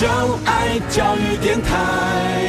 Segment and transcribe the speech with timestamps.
[0.00, 0.06] 就
[0.46, 2.40] 爱教育电台。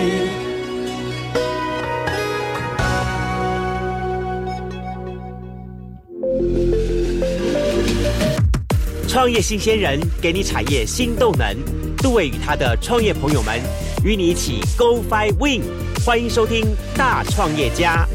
[9.05, 11.53] 创业新鲜人给你产业新动能，
[11.97, 13.59] 杜伟与他的创业朋友们
[14.05, 15.61] 与你一起 Go Fly Win，
[16.05, 18.07] 欢迎收听大创业家。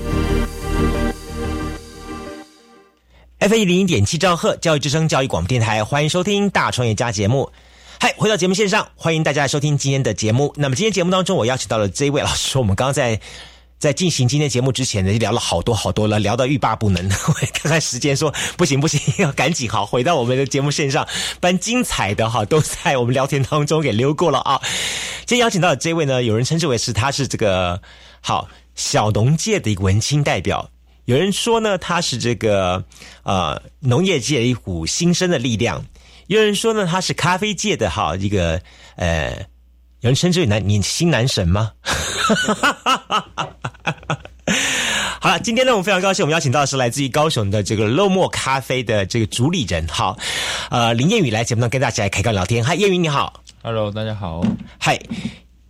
[3.40, 7.52] F 一零一点七兆赫教育之声教育广播电台，欢迎收听大创业家节目。
[7.98, 10.52] 嗨，回到节目线上，欢迎大家来收听今天的节目。
[10.56, 13.20] 那么今天节目当中，我邀请到了这一位老师，我们刚刚在。
[13.78, 17.04] 在进行今天节目之前呢，就聊了好多好多了，聊到欲罢不能。
[17.28, 21.06] 我看看时间，说不行不行，要赶紧好回到我们的节目线上，
[21.42, 24.58] 蛮精彩的哈，都在我们聊天当中给溜过了啊。
[25.26, 27.78] 今天邀请到的这位呢，有人称之为是他是这个
[28.22, 30.70] 好小农界的一个文青代表，
[31.04, 32.82] 有人说呢他是这个
[33.24, 35.84] 呃农业界一股新生的力量，
[36.26, 38.60] 有人说呢他是咖啡界的哈一个
[38.96, 39.46] 呃。
[40.00, 41.72] 有人称之为男，你新男神吗？
[45.18, 50.16] 好了，今天呢，我们非常高兴，我们邀请到的是来自于高雄的这个漏墨咖啡的这个主理人，好，
[50.70, 52.62] 呃，林燕宇来节目中跟大家来开个聊天。
[52.62, 54.44] 嗨，燕宇你好，Hello，大家好。
[54.78, 55.00] 嗨，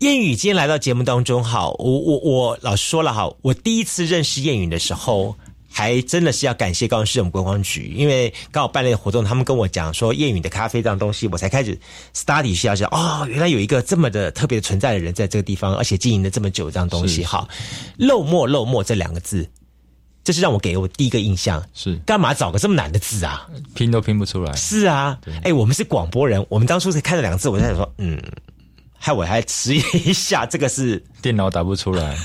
[0.01, 5.35] 燕宇今天来到节目当中，好，我我我老实说了哈，我第一次认识燕宇的时候。
[5.77, 11.79] 还真的是要感谢高雄市政府观光局，因为刚好办了个活动，他们跟我讲说燕允的咖啡这样东西，我才开始
[12.15, 17.23] study 一下，是哦，原来有一个这么的特别存在的人在这个地方，而且经营了这么久这样东西。
[17.23, 17.47] 好，
[17.99, 19.47] 漏墨漏墨这两个字，
[20.25, 21.63] 这是让我给我第一个印象。
[21.75, 23.47] 是干嘛找个这么难的字啊？
[23.75, 24.51] 拼都拼不出来。
[24.55, 28.19] 是啊，哎，我们是广播人，我们当初是看了两个字，我在想说，嗯。
[29.07, 32.17] 害我还迟疑一下，这个是电脑打不出来。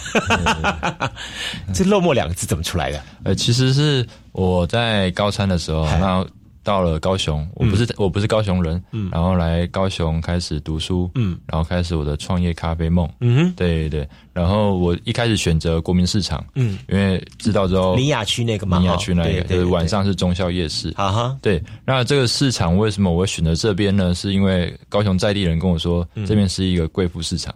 [1.76, 3.00] 这“落寞”两个字怎么出来的？
[3.24, 6.26] 呃，其实是我在高三的时候，那。
[6.64, 24.14] 到了高雄，我不是我不是高雄人，嗯，然后来高雄开始读书，嗯，然后开始我的创业咖啡梦，嗯哼，对对，然后我一开始选择国民市场，嗯，因为知道之后，林雅区那个嘛，林雅区那个，就是晚上是中校夜市，啊哈，对，那这个市场为什么我会选择这边呢？
[24.14, 27.54] 是因为高雄在地人跟我说，这边是一个贵妇市场。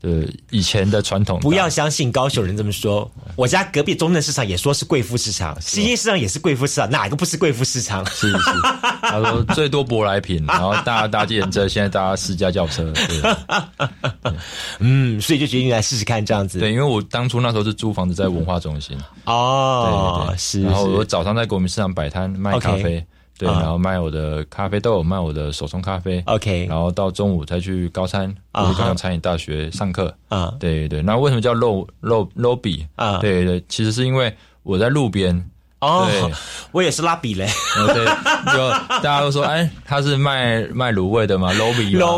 [0.00, 3.10] 对以前的传统，不要相信高雄人这么说。
[3.36, 8.04] 我家隔壁中正市场也说是贵妇市场，新兴市场也是贵妇市场，哪个不是贵妇市场？
[8.06, 8.50] 是是，
[9.02, 12.92] 他说最多舶来品， 然后大大计程车，现在大家私家轿车。
[14.80, 16.58] 嗯，所以就决定来试试看这样子。
[16.58, 18.96] 对，因为我当初那时候是租房子在文化中心。
[19.26, 20.62] 哦，对对是。
[20.62, 23.04] 然后我早上在国民市场摆摊卖咖啡。
[23.40, 26.22] 对，然后卖我的咖啡豆，卖我的手冲咖啡。
[26.26, 30.14] OK，然后到中午再去高餐，高雄餐饮大学上课。
[30.28, 31.00] 啊，对对。
[31.00, 32.86] 那为什么叫露露露比？
[32.96, 35.50] 啊，对对，其实是因为我在路边。
[35.80, 36.30] 哦，
[36.72, 37.48] 我也是拉比嘞，
[37.94, 38.04] 对，
[38.54, 41.50] 就大家都说，哎，他是卖卖卤味的吗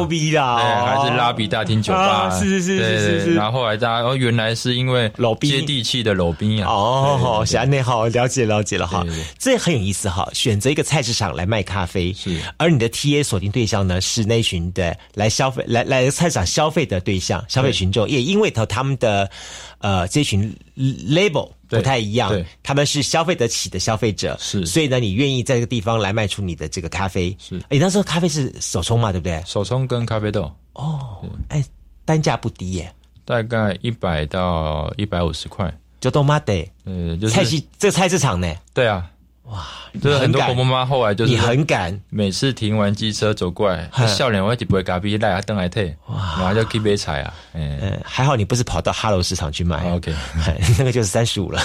[0.05, 3.35] 比的，还是拉比大厅酒吧，是是是是是是。
[3.35, 6.69] 然后后来大家，哦，原来是因为老接地气的老兵啊。
[6.69, 9.07] 哦，好，小安内好，了解了解了哈，
[9.39, 10.29] 这很有意思哈。
[10.33, 19.31] 选择一个菜市场来卖咖啡，是，而你的 T A 锁定对象呢是那群的来消费来来菜市场消费的对象，消费群众，也因为他他们的
[19.79, 21.49] 呃这群 label。
[21.79, 27.59] 不太一样，他们是消费得起的消费者，是，所以呢，你愿意在这个地方来卖出你的这个咖啡，是。
[27.69, 29.43] 哎，那时候咖啡是手冲嘛，对不对？
[29.47, 30.51] 手冲跟咖啡豆。
[30.75, 31.65] 哦，哎，
[32.05, 32.95] 单价不低耶，
[33.25, 38.53] 大概一百到一百五十块，就都妈得，呃，就是菜市这菜市场呢？
[38.75, 39.09] 对啊。
[39.45, 39.67] 哇，
[40.01, 50.15] 就是很多婆婆妈后来就是你很敢，每次停完机车走过来，笑脸我一直不会咖啡，赖啊灯来退，哇，然后就 keep 杯彩啊，嗯，还好你不是跑到哈喽市场去买，OK，
[50.79, 51.61] 那个就是三十五了，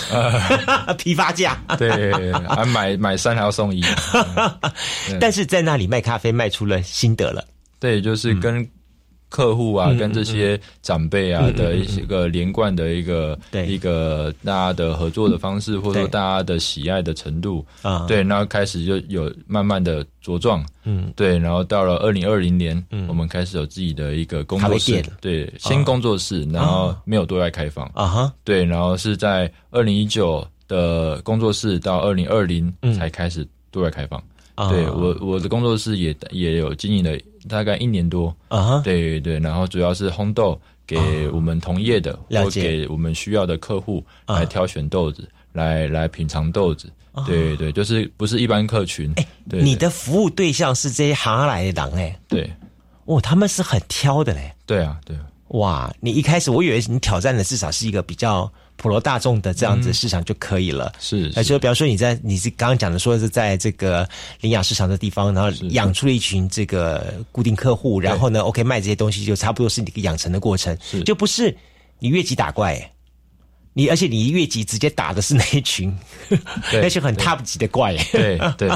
[0.98, 2.12] 批发价，对，
[2.50, 3.84] 还买买三还要送一，
[5.22, 7.44] 但是在那里卖咖啡卖出了心得了，
[7.80, 8.68] 对，就是跟。
[9.30, 17.66] 客户啊，跟这些长辈啊的一些个连贯的一个一个大家的合作的方式，或者说大家的喜爱的程度。
[17.82, 27.86] 啊，对，然后开始就有慢慢的茁壮，嗯，对，然后到了二零二零年，我们开始有自己的一个工作室，对，新工作室，然后没有对外开放。
[27.94, 34.22] 啊哈，对，然后是在二零一九的工作室到二零二零才开始对外开放。
[34.72, 37.16] 对我我的工作室也也有经营了
[37.48, 38.36] 大概一年多。
[38.50, 40.98] 啊，对对，然后主要是烘豆给
[41.30, 46.92] 我们同业的，或给我们需要的客户来挑选豆子，来来品尝豆子，
[47.26, 49.12] 对对，就是不是一般客群。
[49.16, 52.52] 哎，你的服务对象是这些行来的人哎，对，
[53.06, 55.18] 哦，他们是很挑的嘞，对啊，对，
[55.50, 60.94] 哇，你一开始我以为你挑战的至少是一个比较普罗大众的这样子市场就可以了。
[61.00, 64.08] 是，那就比方说你在你是刚刚讲的说是在这个
[64.40, 71.56] 领养市场的地方，然后养出了一群这个固定客户，然后呢，OK 卖这些东西就差不多是你养成的过程，就不是
[72.00, 72.92] 你越级打怪，
[73.74, 75.94] 你而且你越级直接打的是那一群，
[76.72, 78.70] 那些很 top 级的怪，对对。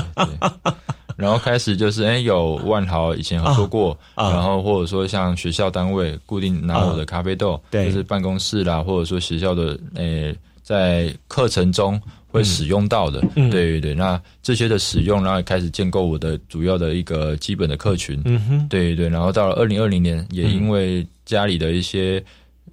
[1.22, 13.94] 然后开始就是，哎，有万豪以前合作过，然后或者说像学校单位固定拿我的咖啡豆，就是办公室啦，或者说学校的，诶，在课程中会使用到的，对对对。
[13.94, 19.08] 那这些的使用，然后开始建构我的主要的一个基本的客群，嗯哼，对对。
[19.08, 22.24] 然后到了二零二零年，也因为家里的一些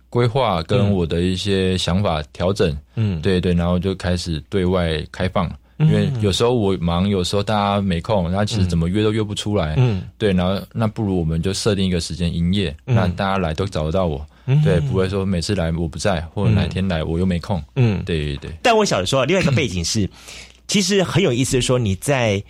[0.08, 5.50] 规划跟我的一些想法调整，嗯，对对，然后就开始对外开放。
[5.78, 9.74] 因为有时候我忙，有时候大家没空，然后其实怎么约都约不出来。
[9.76, 14.26] 嗯，对，然后那不如我们就设定一个时间营业，那大家来都找得到我。
[14.64, 17.62] 对，不会说每次来我不在，或者哪天来我又没空。
[17.76, 18.50] 嗯，对对对。
[18.62, 20.08] 但我想说，另外一个背景是，
[20.66, 22.42] 其实很有意思的说，你在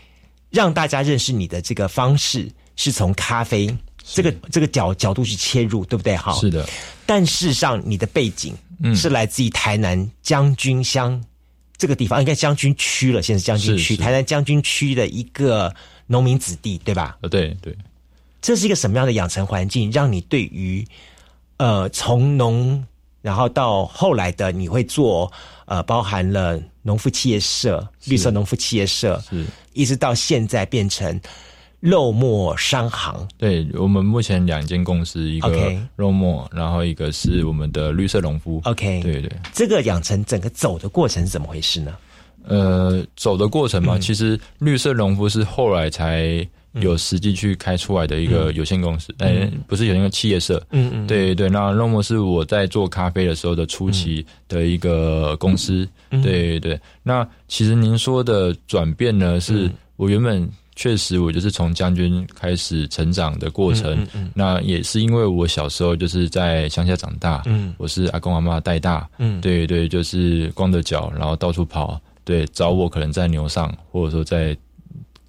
[0.50, 3.68] 让大家认识你的这个方式，是从咖啡
[4.04, 6.16] 这个这个角角度去切入，对不对？
[6.16, 6.66] 哈，是的。
[7.04, 8.54] 但事实上，你的背景
[8.94, 11.22] 是来自于台南将军乡。
[11.78, 15.72] 这个地方应该将军区了，现在是将军区，台南将军区的一个
[16.08, 17.16] 农民子弟，对吧？
[17.22, 17.74] 呃，对对，
[18.42, 20.84] 这是一个什么样的养成环境，让你对于
[21.58, 22.84] 呃从农，
[23.22, 25.32] 然后到后来的你会做
[25.66, 31.18] 呃包含了农夫企业社、绿色农夫企业社，是一直到现在变成。
[31.80, 38.60] 肉末商行，对我们目前两间公司，一个肉末，然后一个是我们的绿色农夫。
[38.64, 41.96] OK，对对，这个养成整个走的过程是怎么回事呢？
[42.48, 50.60] 呃，走的过程嘛，其实绿色农夫是后来才有实际去开出来的一个有限公司，哎，不是有那个企业社。
[50.72, 55.88] 嗯嗯，对对，那肉末是我在做咖啡的时候的初期的一个公司。
[56.10, 60.50] 对对，那其实您说的转变呢，是我原本。
[60.78, 64.06] 确实，我就是从将军开始成长的过程。
[64.32, 69.08] 那也是因为我小时候就是在乡下长大，嗯我是阿公阿妈带大。
[69.18, 72.00] 嗯对对，就是光着脚，然后到处跑。
[72.22, 74.56] 对，找我可能在牛上，或者说在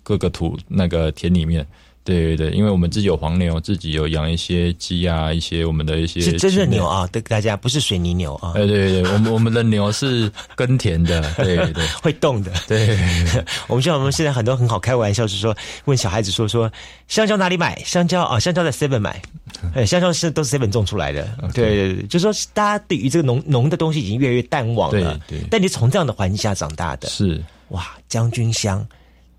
[0.04, 1.66] 各个土那个田里面。
[2.04, 8.54] 对对对，因为我们自己有黄牛，自己有养一些鸡啊，一些我们的一些是真的牛啊，对大家不是水泥牛啊。
[8.54, 12.52] 对对对，我们我们的牛是耕田的， 对对，会动的。
[12.68, 12.98] 对，
[13.68, 15.56] 我们像我们现在很多很好开玩笑，是说
[15.86, 16.72] 问小孩子说说
[17.08, 17.78] 香蕉哪里买？
[17.86, 19.22] 香蕉啊，香蕉在 Seven 买，
[19.76, 21.28] 哎，香蕉是都是 Seven 种出来的。
[21.54, 25.20] 对对对，就说大家对于这个农农的东西已经越来越淡忘了。
[25.28, 28.84] 对对，但你从这样的环境下长大的，是哇，将军乡。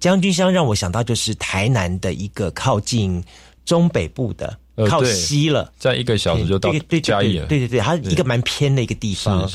[0.01, 3.23] 将军乡让我想到就是台南的一个靠近
[3.65, 4.59] 中北部的，
[4.89, 7.47] 靠西了，在一个小时就到嘉义了。
[7.47, 9.49] 对对对，它一个蛮偏的一个地方。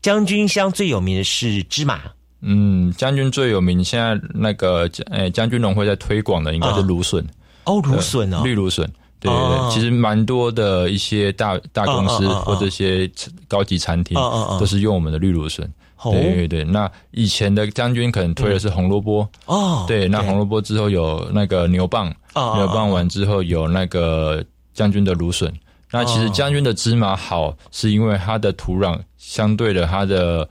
[0.00, 2.00] 将军乡最有名的是芝麻。
[2.40, 7.24] 嗯，将军最有名，现在那个诶将军农会在推广的应该是芦笋。
[7.64, 8.90] 哦，芦笋哦，绿芦笋。
[9.18, 13.10] 对对对，其实蛮多的一些大大公司或这些
[13.48, 14.16] 高级餐厅
[14.60, 15.68] 都是用我们的绿芦笋。
[16.04, 19.28] 对对对，那以前的将军可能推的是红萝卜。
[19.46, 24.44] 哦，对，那红萝卜之后有那个牛蒡，牛蒡完之后有那个
[24.74, 25.52] 将军的芦笋。
[25.90, 30.46] 那其实将军的芝麻好，是因为它的土壤相对的它的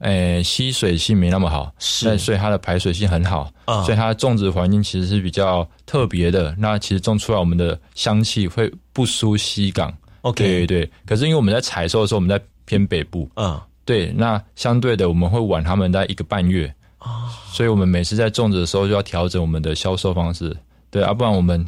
[0.00, 3.50] 诶吸水性没那么好，是，所以它的排水性很好，
[3.86, 6.54] 所以它的种植环境其实是比较特别的。
[6.58, 10.90] 那其实种出来我们的香气会不输西港，OK，对对。
[11.06, 13.58] 可是因为我们在采收的时候，我们在偏北部，嗯。
[13.84, 16.72] 对，那相对的我们会晚他们在一个半月。
[16.98, 20.56] 啊，所以我们每次在种植的时候就要调整我们的销售方式，
[20.90, 21.64] 对，要不然我们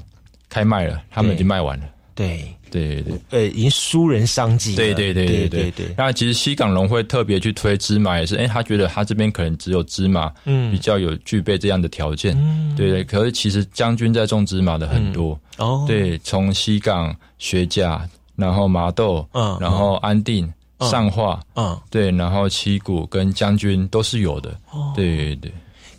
[0.48, 1.84] 开卖了，他们已经卖完了。
[2.14, 2.52] 对。
[2.68, 4.74] 对对，呃，已经输人商机。
[4.74, 5.70] 对对对对对。
[5.70, 5.94] 对。
[5.96, 13.04] 那其实西港龙会特别去推芝麻，也是，哎，他觉得他这边可能只有芝麻，嗯，比较有具备这样的条件，嗯，对对。
[13.04, 15.38] 可是其实将军在种芝麻的很多。
[15.58, 20.52] 哦，对，从西港、学甲，然后麻豆，嗯，然后安定。
[20.80, 25.52] 上化，嗯，对，然后七股跟将军都是有的，哦，对对对，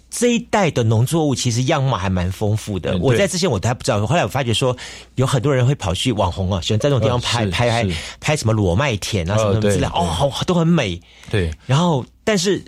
[0.10, 2.98] 这一代的农作物其实样貌还蛮丰富的。
[2.98, 4.76] 我在之前我都还不知道，后来我发觉说
[5.16, 11.00] 有很多人会跑去网红啊，喜欢在这种地方拍拍拍拍什么裸麦田啊什么什么之类，哦，好都很美。
[11.30, 12.64] 对，然后但是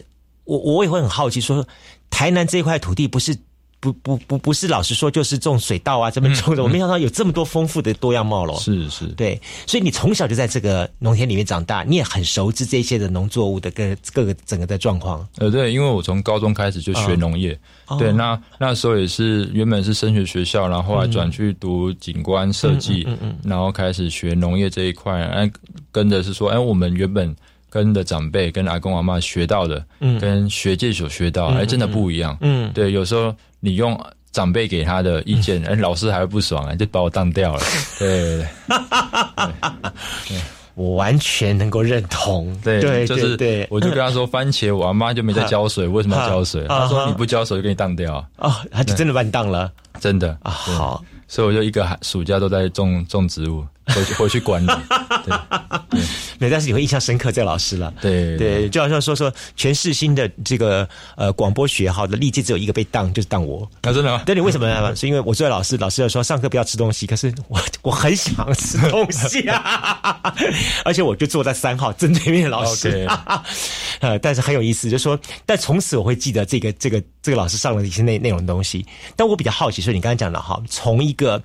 [0.45, 1.65] 我我也会很好奇，说
[2.09, 3.37] 台南这一块土地不是。
[3.79, 6.61] 不不不不是，老实说，就是种水稻啊，这么种的。
[6.61, 8.57] 我没想到有这么多丰富的多样貌咯。
[8.59, 15.25] 是是，对，所以你从小就在这个农田里面长大，你也很熟知这些的农作物的各各个整个的状况。
[15.37, 17.57] 呃，对，因为我从高中开始就学农业，
[17.97, 25.49] 对，那那时候也是原本是升学学校，然后后来转去读景观设计，嗯嗯，然后开始学农业这一块，哎，
[25.91, 27.33] 跟着是说，哎，我们原本
[27.69, 32.37] 跟的长辈、跟阿公阿妈学到的，嗯，跟学界所学到，哎，真的不一样。
[32.41, 33.99] 嗯，对，有时候你用
[34.31, 37.61] 长辈给他的意见， 哎，老师还会不爽，哎，就把我当掉了。
[37.97, 38.45] 对，
[40.75, 42.55] 我完全能够认同。
[42.63, 46.65] 对，对，就是对，我就跟他说，番茄我阿妈就没在浇水， 为什么要浇水？
[46.67, 48.25] 他说你不浇水就给你当掉。
[48.37, 50.51] 哦，他就真的把你当了，真的啊。
[50.51, 53.65] 好，所以我就一个暑假都在种种植物。
[53.89, 55.08] 回去回去管理，对，
[56.39, 64.23] 没，但是你会印象深刻这个老师了，对对，就好像说说全世新的这个呃广播学好的历届只有一个被当，就是当我，啊真的吗？
[64.25, 64.95] 那，你为什么呢？
[64.95, 70.33] 是因为我作为老师，老师要说上课不要吃东西，可是我我很想吃东西啊，
[70.85, 73.07] 而且我就坐在三号正对面的老师，
[73.99, 81.41] 呃，但是很有意思，就说，但从此我会记得这个这个这个老师上了一些内内容的东西，但我比较好奇，说你刚才讲的哈，从一个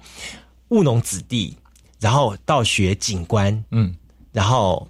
[0.69, 1.57] 务农子弟。
[2.05, 3.97] 然后到学景观，嗯，
[4.31, 4.87] 然后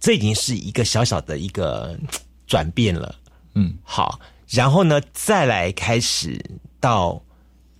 [0.00, 1.96] 这已经是一个小小的一个
[2.44, 3.14] 转变了，
[3.54, 6.44] 嗯，好，然后呢，再来开始
[6.80, 7.22] 到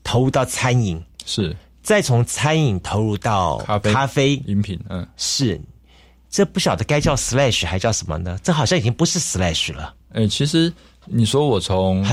[0.05, 4.37] 投入到餐饮，是，再从餐饮投入到咖啡、咖啡。
[4.47, 5.61] 饮品，嗯，是，
[6.29, 8.39] 这不晓得该叫 slash 还叫什么呢？
[8.41, 9.93] 这好像已经不是 slash 了。
[10.13, 10.73] 哎，其实
[11.07, 12.07] 你说我从。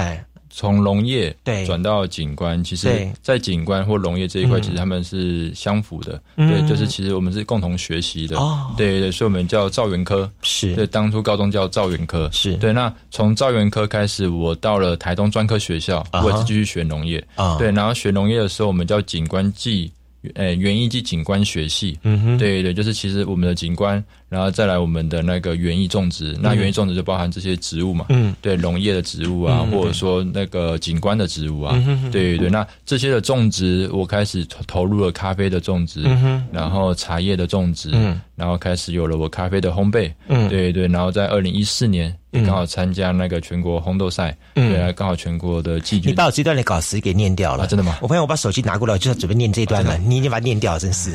[0.57, 6.19] 从农业对转到景观，其实，在景观或农业这一块，其实他们是相符的。
[6.35, 8.39] 对，就是其实我们是共同学习的。
[8.39, 10.27] 哦，对对，所以我们叫造园科。
[10.41, 12.27] 是对，当初高中叫造园科。
[12.33, 17.23] 是对，那从造园科开始，我到了台东专科学校，我也是继续学农业。
[17.35, 19.91] 啊，对，然后学农业的时候，我们叫景观技。
[20.33, 31.81] 呃，园艺及景观学系，嗯哼，对对，就是其实我们的景观，然后再来我们的那个园艺种植，那园艺种植就包含这些植物嘛，嗯，对，农业的植物啊，或者说那个景观的植物啊，
[32.11, 36.03] 对对对，那这些的种植，我开始投入了咖啡的种植，
[36.51, 37.91] 然后茶叶的种植，
[38.35, 42.15] 然后开始有了我咖啡的烘焙，嗯，对对，然后在二零一四年。
[42.45, 46.11] 刚好参加那个全国烘豆赛，对啊，刚好全国的季军。
[46.11, 47.97] 你把我这段的稿词给念掉了，真的吗？
[47.99, 49.97] 我朋友我把手机拿过来，就要准备念这一段了。
[50.05, 51.09] 你已经把它念掉，真是。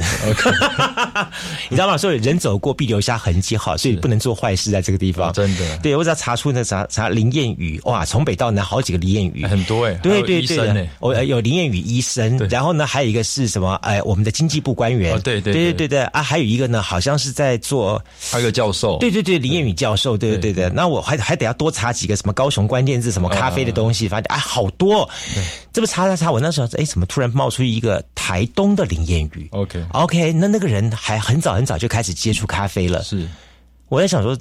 [1.71, 1.97] 你知道吗？
[1.97, 5.31] 所以人走过必留下痕迹，哈，所以不能做坏事在这个地方。
[5.33, 13.75] 真的，对我只要查出那查查林燕宇，哇，从北到南好几个林燕宇，很多哎，对对对，我有林燕宇医生，然后呢还有一个是什么？
[13.83, 15.65] 哎，我们的经济部官员，对对对。
[15.65, 16.03] 对对对。
[16.13, 20.53] 啊，还有一个呢，好像是在做，还有一个教授，对对对，林燕宇教授，对对。
[20.53, 21.93] 对对，那我还还得要多查。
[21.93, 25.09] 几个什么高雄关键字，什么咖啡的东西，反正哎好多，
[25.73, 29.85] 这不查查查，我那时候哎，怎么突然冒出一个台东的林燕宇？OK。
[29.93, 32.92] OK，那那个人还很早很早就开始接触咖啡了。
[33.01, 33.29] 是，
[33.89, 34.37] 我在想说。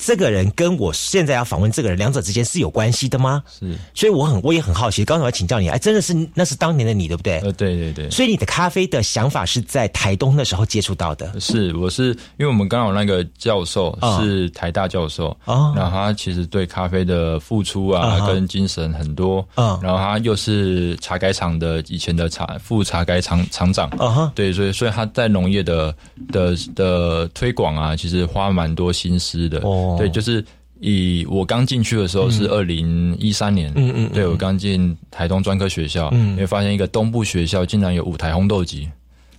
[0.00, 3.42] 这个人跟我现在要访问这个人，两者之间是有关系的吗？
[3.58, 7.40] 是，所以我很我也很好奇，刚才我要请教你，哎，真的是那是当年的你，对不对？
[7.40, 8.08] 呃，对对对。
[8.08, 11.38] 所以你的咖啡的想法是在台东的时候接触到的。
[11.40, 25.92] 是，我是因为我们刚好那个教授是台大教授，哦，然后他其实对咖啡的付出啊跟精神很多，嗯，然后他又是茶改厂的以前的茶副茶改厂厂长，啊哈，对，所以所以他在农业的
[26.32, 29.60] 的的推广啊，其实花蛮多心思的。
[29.88, 29.96] 哦。
[29.98, 30.44] 对，就是
[30.80, 38.88] 以我刚进去的时候是二零一三年，嗯嗯，对我刚进台东专科学校，嗯，会发现一个东部学校竟然有五台烘豆机，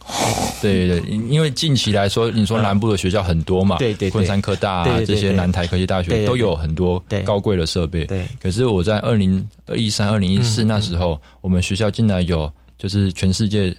[0.62, 13.76] 对对，因为近期来说，你说南部的学校很多嘛，对对，昆山科大啊这些南台科技大学都有很多高贵的设备，对，可是我在二零一三、二零一四那时候，我们学校竟然有就是全世界。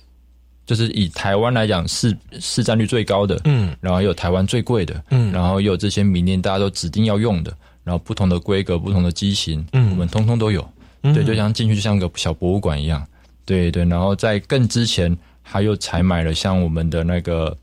[0.71, 10.65] 就是以台湾来讲，市市占率最高的，嗯，然后有台湾最贵的，嗯，然后有这些明年大家都指定要用的，然后不同的规格、不同的机型，嗯，我们通通都有，
[11.03, 13.05] 对，就像进去就像个小博物馆一样，
[13.45, 17.57] 对对，然后在更之前，还有采买了像我们的那个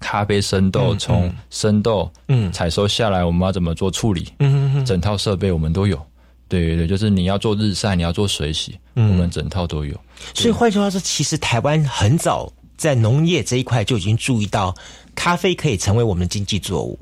[0.00, 4.84] 咖啡生豆，从生豆，嗯，采收下来，我们要怎么做处理，嗯嗯嗯。
[4.84, 6.04] 整套设备我们都有。
[6.52, 9.98] 对对对，就是你要做日晒，你要做水洗，我们整套都有。
[10.34, 14.74] 所以换句话说，其实台湾很早在农业这一块就已经注意到
[15.14, 16.98] 咖啡可以成为我们的经济作物。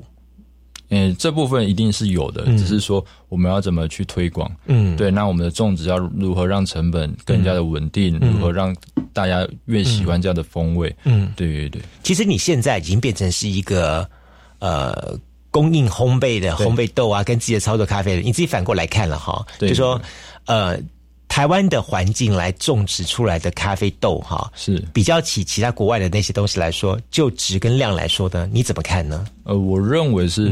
[0.87, 4.49] 嗯，这部分一定是有的，只是说我们要怎么去推广。
[4.67, 8.17] 嗯，对，那我们的种植要如何让成本更加的稳定？
[8.19, 8.73] 如何让
[9.11, 10.95] 大家越喜欢这样的风味？
[11.03, 11.81] 嗯，对对对。
[12.03, 14.09] 其实你现在已经变成是一个
[14.59, 15.19] 呃。
[15.51, 20.01] 供应烘焙的烘焙豆啊，跟自己的操作咖啡的，你自己反过来看了哈，就说，
[20.45, 20.79] 呃，
[21.27, 24.81] 台湾的环境来种植出来的咖啡豆哈，是。
[24.93, 29.25] 比较起其他国外的那些东西来说，就值跟量来说的，你怎么看呢？
[29.43, 30.49] 呃，我认为是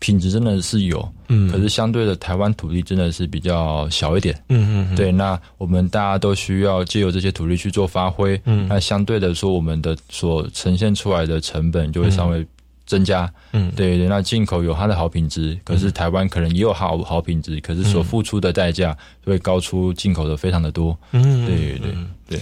[0.00, 12.44] 品质真的是有，嗯，可是相对的台湾土地真的是比较小一点，嗯嗯，对，那我们大家都需要借由这些土地去做发挥，嗯，那相对的说，我们的所呈现出来的成本就会稍微。
[12.86, 21.94] 增加，嗯，对对，那进口有它的好品质，可是台湾可能也有好好品质，可是所付出的代价会高出进口的非常的多，嗯，对对
[22.28, 22.40] 对，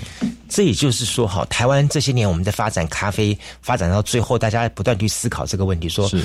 [0.49, 6.23] 这也就是说，哈，台湾这些年我们在发展咖啡，发展到最后，大家不断去思考这个问题，说，是。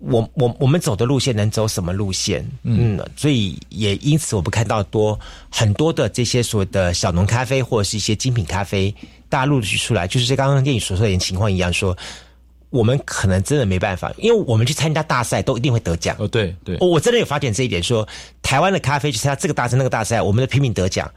[0.00, 2.48] 我我我们走的路线能走什么路线？
[2.62, 5.18] 嗯，所以也因此，我们看到多
[5.50, 8.94] 很多的这些所谓的小农咖啡或者是一些精品咖啡，
[9.28, 11.96] 大家陆续出来，就是刚刚电影所说的情况一样，说。
[12.70, 16.14] 我们可能真的没办法，因为我们去参加大赛都一定会得奖。
[16.18, 18.06] 哦，对对，我真的有发现这一点，说
[18.42, 21.10] 台湾的咖啡去参加这个大赛那个大赛，我们的拼命得奖。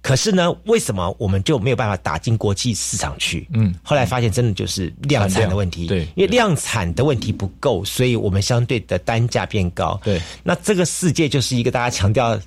[0.00, 3.48] 可是呢，为什么我们就没有办法打进国际市场去？
[3.54, 5.86] 嗯，后来发现真的就是量产的问题。
[5.86, 9.98] 对，因为量产的问题不够，所以我们相对的单价变高。
[10.04, 12.38] 对，那这个世界就是一个大家强调。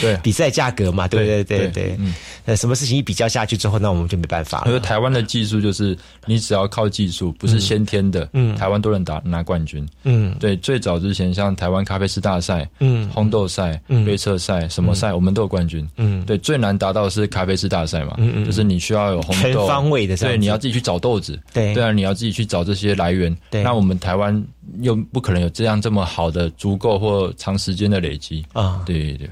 [0.00, 1.68] 对， 比赛价格嘛，对对对？
[1.68, 4.64] 对，嗯，呃，什么事情一比较下去之后，那我们就没办法了。
[4.68, 10.56] 因为台湾的技术就是，你只要靠技术，不是先天的，嗯，台湾都能打拿冠军，嗯，对。
[10.56, 16.36] 最早之前，像台湾咖啡师大赛，嗯，烘豆赛，嗯，杯测赛，什么赛，我们都有冠军，嗯，对。
[16.38, 23.62] 最难达到的是咖啡师大赛嘛，嗯嗯，就是你需要有烘豆全方位的，对，你要自己去找豆子，对，对啊，你要自己去找这些来源，对。
[23.62, 24.44] 那我们台湾
[24.80, 28.44] 又不可能有这样这么好的足够或长时间的累积。
[28.52, 29.28] 啊，对对。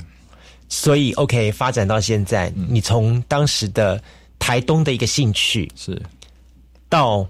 [0.74, 4.02] 所以，OK，发展到现在，你从当时的
[4.38, 6.00] 台东的一个兴趣是，
[6.88, 7.26] 到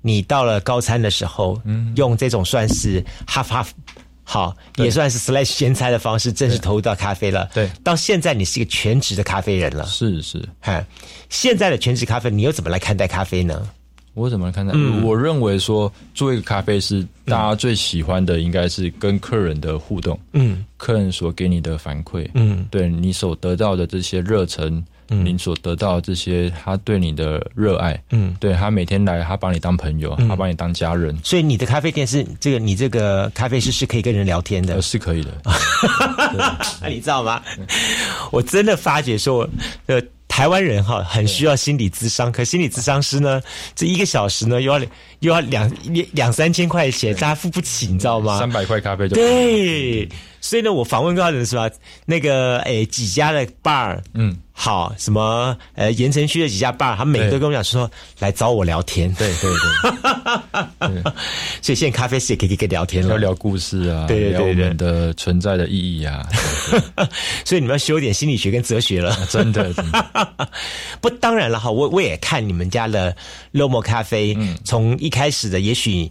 [0.00, 3.66] 你到了高餐的时候，嗯，用这种算是 half half，
[4.22, 7.50] 好，也算是 slash 咸菜的方式，正式投入到咖啡了。
[7.52, 9.84] 对，到现在你是一个全职的咖啡人了。
[9.86, 10.82] 是是，哈，
[11.28, 13.68] 现在的全职咖啡，你又怎么来看待咖啡呢？
[14.14, 14.72] 我怎么看待？
[15.02, 20.18] 我认为说，做一个咖啡师，大家最喜欢的应该是跟客人的互动。
[20.32, 31.16] 嗯，客人所给你的反馈，嗯，对你所得到的这些热忱，嗯，你所得到这些他对你的热爱，嗯，对他每天来，他把你当朋友，他把你当家人。
[31.24, 35.30] 所以你的咖啡店是这个，你这个咖啡师是可以跟人聊天的，是可以的。
[36.80, 37.42] 那 你知道吗？
[38.30, 39.48] 我真的发觉说，
[39.86, 40.00] 呃。
[40.34, 43.40] 台湾人哈很需要心理咨商，可心理咨商师呢，
[43.76, 44.84] 这一个小时呢又要
[45.20, 45.72] 又要两
[46.10, 48.40] 两三千块钱，大家付不起，你知道吗？
[48.40, 50.08] 三百块咖啡就对。
[50.40, 51.70] 所以呢，我访问过人是吧？
[52.04, 59.50] 那个诶，几家的 bar，嗯，好，什么呃，盐城区的几家 bar，他每个都跟我讲说来找我聊天，对对
[60.92, 61.02] 对。
[61.62, 66.28] 所以现在咖啡师也可以跟聊天了，要聊故事啊，对对对对的存在的意义啊。
[67.46, 69.72] 所以你们要修点心理学跟哲学了，真的。
[71.00, 73.16] 不，当然了哈，我我也看你们家的
[73.52, 76.10] Lomo 咖啡，从一开始的也许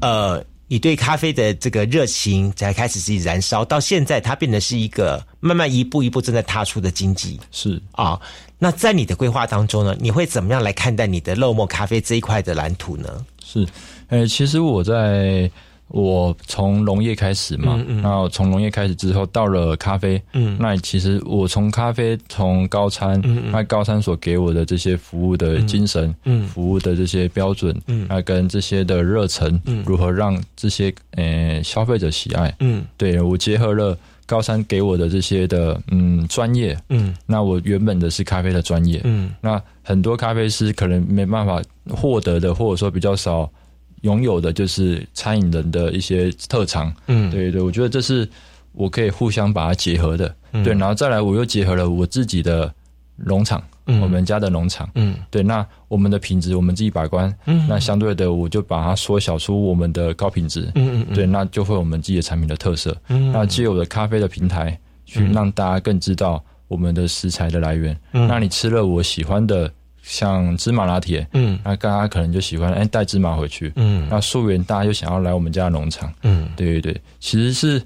[0.00, 0.44] 呃。
[0.72, 7.40] 你对咖啡的这个热情才开始自己燃烧，到现在它变得是一个慢慢一步一步正在踏出的经济。
[7.50, 8.16] 是啊，
[8.56, 13.26] 那在你的规划当中呢，你会怎么样来看待你的肉末咖啡这一块的蓝图呢？
[13.44, 13.66] 是，
[14.10, 15.50] 呃，其实我在。
[15.90, 20.22] 我从农业开始嘛，然后从农业开始之后，到了咖啡，
[20.58, 26.14] 那其实我从咖啡从高餐，那高餐所给我的这些服务的精神，
[26.48, 27.76] 服务的这些标准，
[28.08, 32.54] 那跟这些的热忱，如何让这些呃消费者喜爱？
[32.60, 43.50] 嗯，对我结合了高餐给我的这些的嗯专业，嗯，那我原本的是咖啡的专业，嗯，那很多咖啡师可能没办法获得的，或者说比较少。
[44.02, 48.28] 拥有的就是餐饮人的一些特长，嗯，对对，我觉得这是
[48.72, 50.34] 我可以互相把它结合的，
[50.64, 52.72] 对，然后再来我又结合了我自己的
[53.16, 69.70] 农场，我们家的农场，嗯，对，那我们的品质我们自己把关，嗯，那相对的我就把它缩小出我们的高品质，嗯嗯，对，那就会我们自己的产品的特色，嗯，那借我的咖啡的平台去让大家更知道我们的食材的来源，嗯，那你吃了我喜欢的。
[70.10, 77.80] 像芝麻拿铁，嗯，那大家可能就喜欢哎带芝麻回去，嗯，那溯源大家就想要来我们家的农场，嗯，对对对，其实是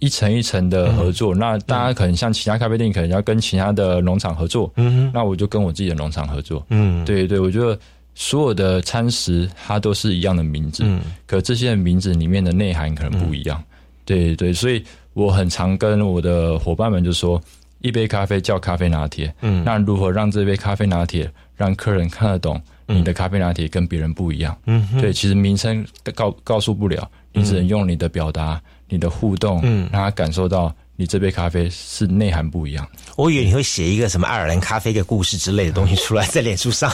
[0.00, 1.34] 一层一层的合作。
[1.34, 7.78] 那大家可能像其他咖啡店，可能要跟其他的农场合作，嗯，那我就跟我自己的农场合作，嗯，对对，我觉得
[8.14, 13.62] 所有的餐食它都是一样的名字，嗯，可这些名字里面的内涵可能不一样，
[14.04, 17.40] 对对，所以我很常跟我的伙伴们就说，
[17.86, 21.30] 一杯咖啡叫咖啡拿铁，嗯，那如何让这杯咖啡拿铁？
[21.54, 24.54] 让客人看得懂你的咖啡拿铁跟别人不一样。
[24.66, 30.74] 嗯，对，其实名称告告诉不了，你只能用你的表达、你的互动，嗯，让他感受到。
[30.96, 32.88] 你这杯咖啡是内涵不一样。
[33.16, 36.90] 我以为你会写一个什么爱尔兰咖啡的故事之类的东西出来，在脸书上。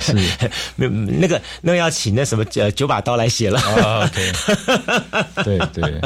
[0.00, 0.14] 是，
[0.76, 3.60] 那那个那个要请那什么呃九把刀来写了。
[4.06, 4.32] OK。
[5.44, 6.02] 对对，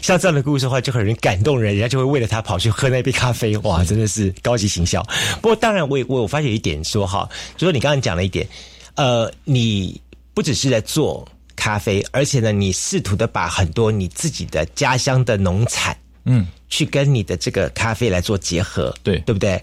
[0.00, 3.56] 像这样的故事的话，就很容易感动人，人家就会为了他跑去喝那杯咖啡。
[3.58, 5.02] 哇，真的是高级行销。
[5.42, 8.48] 不过当然，我也我发现一点说哈，就说你刚刚讲了一点。
[8.94, 10.00] 呃，你
[10.34, 11.26] 不只是在做
[11.58, 19.62] 咖啡，而且呢，你试图的把很多你自己的家乡的农产，嗯，去跟你的这个咖啡来做结合，对对不对？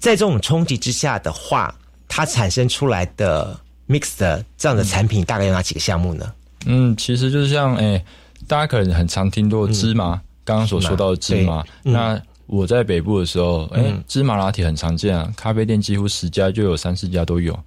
[0.00, 1.74] 在这种冲击之下的话，
[2.08, 6.30] 它产生出来的 mix 的这样的产品，大概有哪几个项目呢？
[6.66, 8.04] 嗯，其实就是像诶，
[8.48, 11.64] 大家可能很常听到芝麻，刚刚所说到的芝麻。
[11.82, 17.58] 那我在北部的时候，诶，芝麻拿铁很常见啊，咖啡店几乎十家就有三四家都有。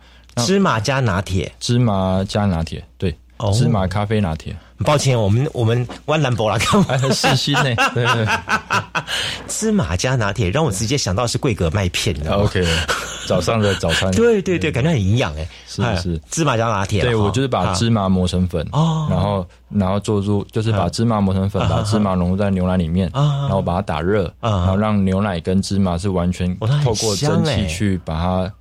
[0.46, 3.18] 芝麻加拿铁，芝麻加拿铁，对，
[3.54, 4.56] 芝麻咖啡拿铁。
[4.86, 7.64] 抱歉，我们我们弯兰博拉看很细心呢。
[7.96, 8.28] 对对，
[9.50, 12.32] 芝麻加拿铁让我直接想到是桂格麦片的。
[12.32, 12.64] OK，
[13.26, 14.12] 早上的早餐。
[14.14, 15.48] 对对对，感觉很营养哎。
[15.68, 17.02] 是是，芝麻加拿铁。
[17.02, 28.54] 对我就是把芝麻磨成粉，哦，然后然后做入，就是把芝麻磨成粉，把芝麻融入在牛奶里面，然后把它打热，然后让牛奶跟芝麻是完全透过蒸汽去把它。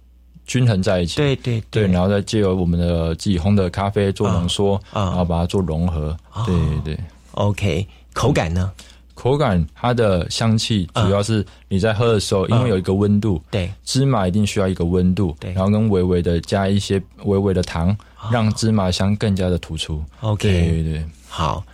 [0.47, 6.99] 均衡在一起，对对对，然后再借由我们的自己烘的咖啡做浓缩，然后把它做融合，对对对。
[7.33, 8.71] OK，口感呢？
[9.15, 17.97] 口感它的香气主要是你在喝的时候，因为有一个温度，对，芝麻一定需要一个温度，对，然后跟微微的加一些微微的糖，
[18.31, 20.05] 让芝麻香更加的突出。
[20.21, 21.65] OK，对对，好，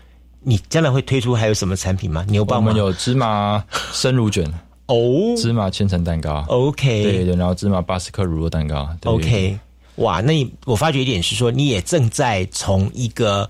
[0.41, 2.25] 你将来会推出还有什么产品吗？
[2.29, 4.49] 牛蒡我们有芝麻生乳卷。
[4.87, 9.59] 哦，芝麻千层蛋糕，OK，对对，然后芝麻巴斯克乳酪蛋糕，OK，
[9.97, 13.49] 哇，那你我发觉一点是说，你也正在从一个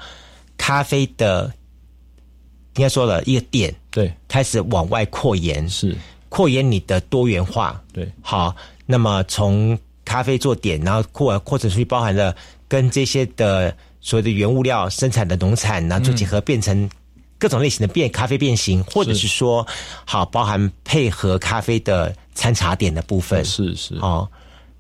[0.59, 1.53] 咖啡的，
[2.77, 5.97] 应该说了一个店，对，开始往外扩延，是。
[6.29, 8.55] 扩延你的多元化，对，好，
[8.87, 12.35] 那么从咖啡做点，然后扩扩展出去，包含了
[12.69, 16.89] 跟这些的所谓的原物料生产的农产，然后做结合，变成。
[17.43, 19.67] 各种类型的变咖啡变形，或者是说，
[20.05, 24.29] 好包含配合咖啡的餐茶点的部分，是是哦。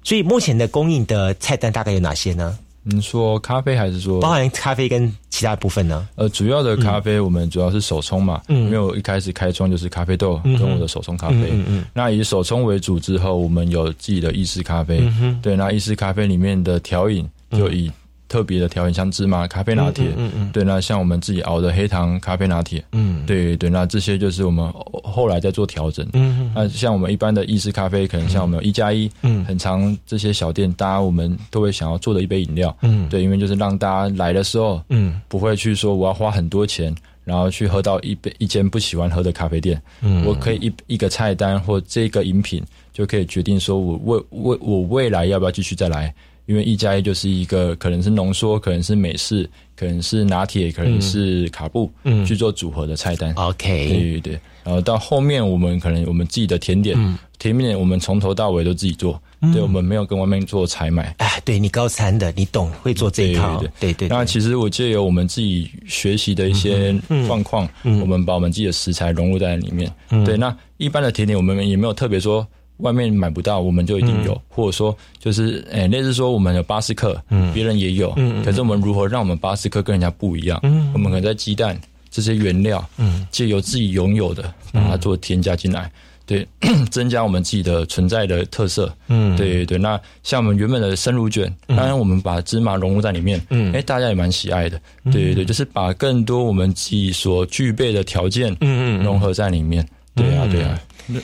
[0.04, 2.56] 所以目前的供应的菜单大概有哪些呢？
[2.84, 6.06] 你说咖啡还是说包含咖啡跟其他部分呢？
[6.14, 15.02] 呃，主要的咖啡我们主要是手冲嘛，嗯，因为我一开始开创就是咖啡豆跟我的手冲咖啡，嗯嗯，那以手冲为主之后，我们有自己的意式咖啡，
[15.42, 17.90] 对，那意式咖啡里面的调饮就以。
[18.32, 24.72] 特别的调饮，像芝麻咖啡拿铁，嗯嗯，对，那像我们自己熬的黑糖咖啡拿铁，嗯，对对，那这些就是我们
[25.04, 42.64] 后来在做调整，嗯嗯，那像我们一般的意式咖啡，可能像我们一加一，嗯，很长这些小店，大家我们都会想要做的一杯饮料，嗯，对，因为就是让大家来的时候，嗯，不会去说我要花很多钱，然后去喝到一杯一间不喜欢喝的咖啡店，嗯，我可以一一个菜单或这个饮品
[42.94, 46.14] 就可以决定说我未未我未来要不要继续再来。
[46.52, 53.32] 因为一加一就是一个可能是浓缩，可能是美式，可能是拿铁，可能是卡布，嗯，去做组合的菜单。
[53.36, 54.40] OK，对对对。
[54.62, 56.94] 然后到后面，我们可能我们自己的甜点，
[57.38, 59.18] 甜点我们从头到尾都自己做，
[59.54, 61.14] 对，我们没有跟外面做采买。
[61.16, 64.08] 哎，对你高餐的，你懂会做这一套，对对。
[64.08, 66.94] 那其实我借由我们自己学习的一些
[67.26, 69.90] 状况，我们把我们自己的食材融入在里面。
[70.26, 72.46] 对，那一般的甜点我们也没有特别说。
[72.82, 80.60] 外面买不到，我们就一定有，或者说就是诶，类似说我们有巴斯克，嗯，别人也有，嗯，可是我们如何让我们巴斯克跟人家不一样？
[80.62, 85.90] 嗯，我们可能在鸡蛋这些原料，嗯，借由自己拥有的把它做添加进来，
[86.26, 86.46] 对，
[86.90, 89.78] 增加我们自己的存在的特色，嗯，对对。
[89.78, 100.78] 那像我们原本的生乳卷，当然我们把芝麻融入在里面，嗯，哎，大家也蛮喜爱的，对对对，就是把更多我们自己所具备的条件，嗯嗯，融合在里面，对啊对啊。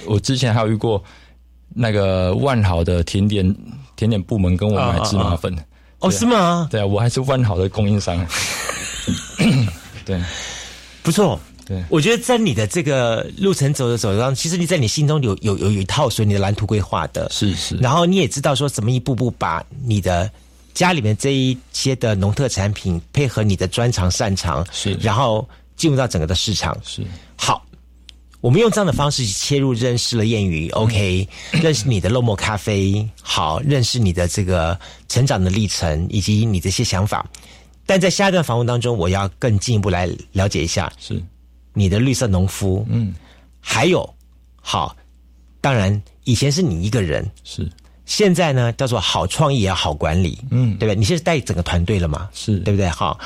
[0.07, 1.03] 我之前还有遇过。
[1.81, 3.55] 那个万豪的甜点
[3.95, 5.57] 甜点部门跟我买芝麻粉
[6.01, 6.67] 哦，是吗？
[6.71, 8.27] 对啊，我还是万豪的供应商。
[10.05, 10.21] 对，
[11.03, 11.39] 不错。
[11.65, 17.77] 对，我觉得在你的这个路程走着走着，其实你在你心中有有有有一套属于你的蓝图规划的，是是。
[17.77, 20.31] 然后你也知道说怎么一步步把你的
[20.73, 27.03] 家里面这一些的农特产品配合你的专长擅长，是，然后进入到整个的市场，是
[27.37, 27.63] 好。
[28.41, 31.29] 我们用这样的方式切入，认识了谚语，OK，
[31.61, 37.29] 认识你的落寞咖啡，好，认识你的这个成长的历程以及你这些想法。
[37.85, 41.21] 但在下一段访问当中，我要更进一步来了解一下，是
[41.73, 43.13] 你的绿色农夫，嗯，
[43.61, 44.09] 还有
[44.61, 44.97] 好，
[45.61, 47.69] 当然以前是你一个人，是
[48.07, 50.97] 现在呢叫做好创意也要好管理，嗯，对不对？
[50.97, 52.29] 你现在带整个团队了嘛？
[52.33, 52.89] 是对不对？
[52.89, 53.19] 好。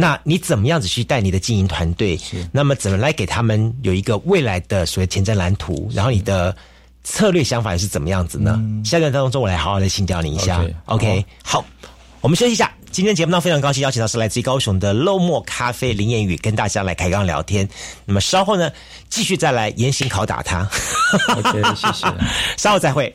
[0.00, 2.16] 那你怎么样子去带你的经营团队？
[2.16, 5.90] 是，那么怎么来给他们有一个未来的所谓前瞻蓝图？
[5.92, 6.56] 然后你的
[7.04, 8.58] 策略想法是怎么样子呢？
[8.82, 10.64] 下段当中，我来好好的请教你一下。
[10.86, 11.62] OK，好，
[12.22, 12.72] 我们休息一下。
[12.90, 17.68] 今天节目呢非常高兴邀请到是来自于高雄的漏墨咖啡林彦宇，跟大家来开刚聊天。
[18.06, 18.72] 那么稍后呢，
[19.10, 20.66] 继续再来严刑拷打他。
[21.36, 22.06] OK，谢谢，
[22.56, 23.14] 稍后再会。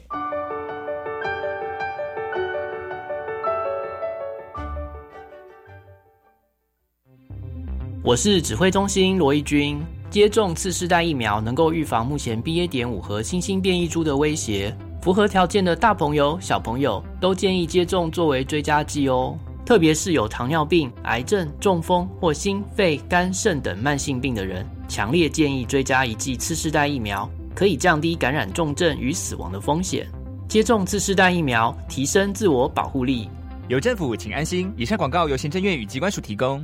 [8.06, 9.84] 我是指挥中心罗义军。
[10.12, 12.68] 接种次世代疫苗能够预防目前 BA.
[12.68, 14.78] 点五和新兴变异株的威胁。
[15.02, 19.36] 符合条件的大朋友、小朋友都建议接种作为追加剂哦。
[19.66, 30.08] 特别是有糖尿病、癌症、中风或心肺、肝肾等慢性病的人，强烈建议追加一剂次世代疫苗，可以降低感染重症与死亡的风险。
[30.48, 33.28] 接种次世代疫苗，提升自我保护力。
[33.68, 34.72] 有政府，请安心。
[34.78, 36.64] 以上广告由行政院与机关署提供。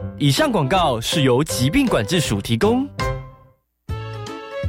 [0.21, 2.87] 以上广告是由疾病管制署提供。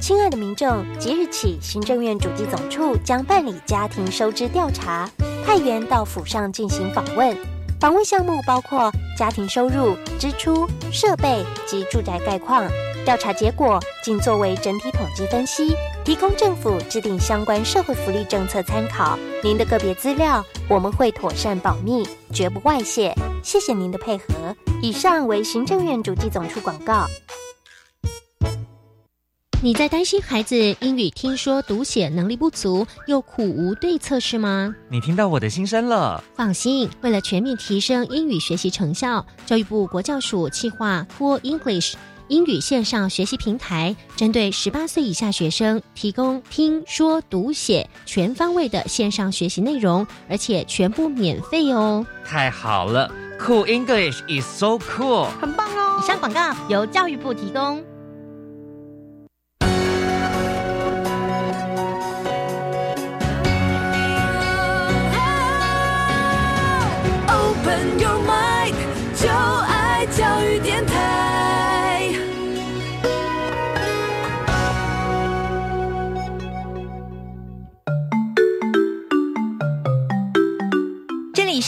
[0.01, 5.07] 亲爱的民众，即日起，行政院主计总处将办理家庭收支调查，
[5.45, 7.37] 派员到府上进行访问。
[7.79, 12.65] 访问项目包括家庭收入、支出、设备及住宅概况。
[13.05, 19.19] 调查结果仅作为整体统计分析，提供政府制定相关社会福利政策参考。
[19.43, 23.13] 您的个别资料我们会妥善保密，绝不外泄。
[23.43, 24.25] 谢谢您的配合。
[24.81, 27.07] 以上为行政院主计总处广告。
[29.61, 34.75] 你在担心孩子英语听说读写能力不足，又苦无对策是吗？
[34.89, 36.23] 你听到我的心声了。
[36.35, 41.95] 放心，为了全面提升英语学习成效，教育部国教署计划 Cool English
[42.33, 52.07] 英语线上学习平台，针对十八岁以下学生提供听说读写全方位的线上学习内容，而且全部免费哦。
[52.25, 56.01] 太好了，Cool English is so cool，很棒哦。
[56.03, 57.85] 以上广告由教育部提供。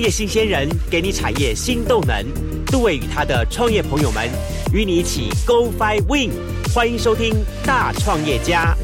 [0.00, 2.24] 创业新鲜人给你产业新动能，
[2.68, 4.30] 杜伟与他的创业朋友们
[4.72, 6.30] 与你一起 Go Fly Win，
[6.74, 7.34] 欢迎收听
[7.66, 8.74] 大创业家。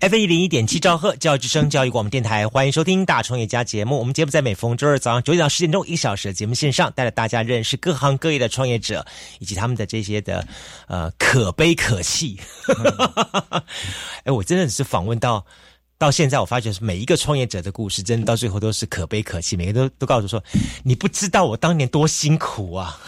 [0.00, 3.98] F 一零一点七兆赫教育之声教育广播电台，欢迎收听大创业家节目。
[3.98, 9.04] 我们节目在每逢周日早上九点到十点钟一小时的节目线上，带着大家认识各行各业的创业者
[9.40, 10.48] 以及他们的这些的
[10.86, 12.40] 呃可悲可气。
[14.24, 15.44] 哎，我真的是访问到。
[15.98, 19.56] 到现在，我发觉是每一个创业者的故事，真的到最后都是可悲可泣。
[19.56, 20.40] 每个都都告诉说，
[20.84, 23.00] 你不知道我当年多辛苦啊！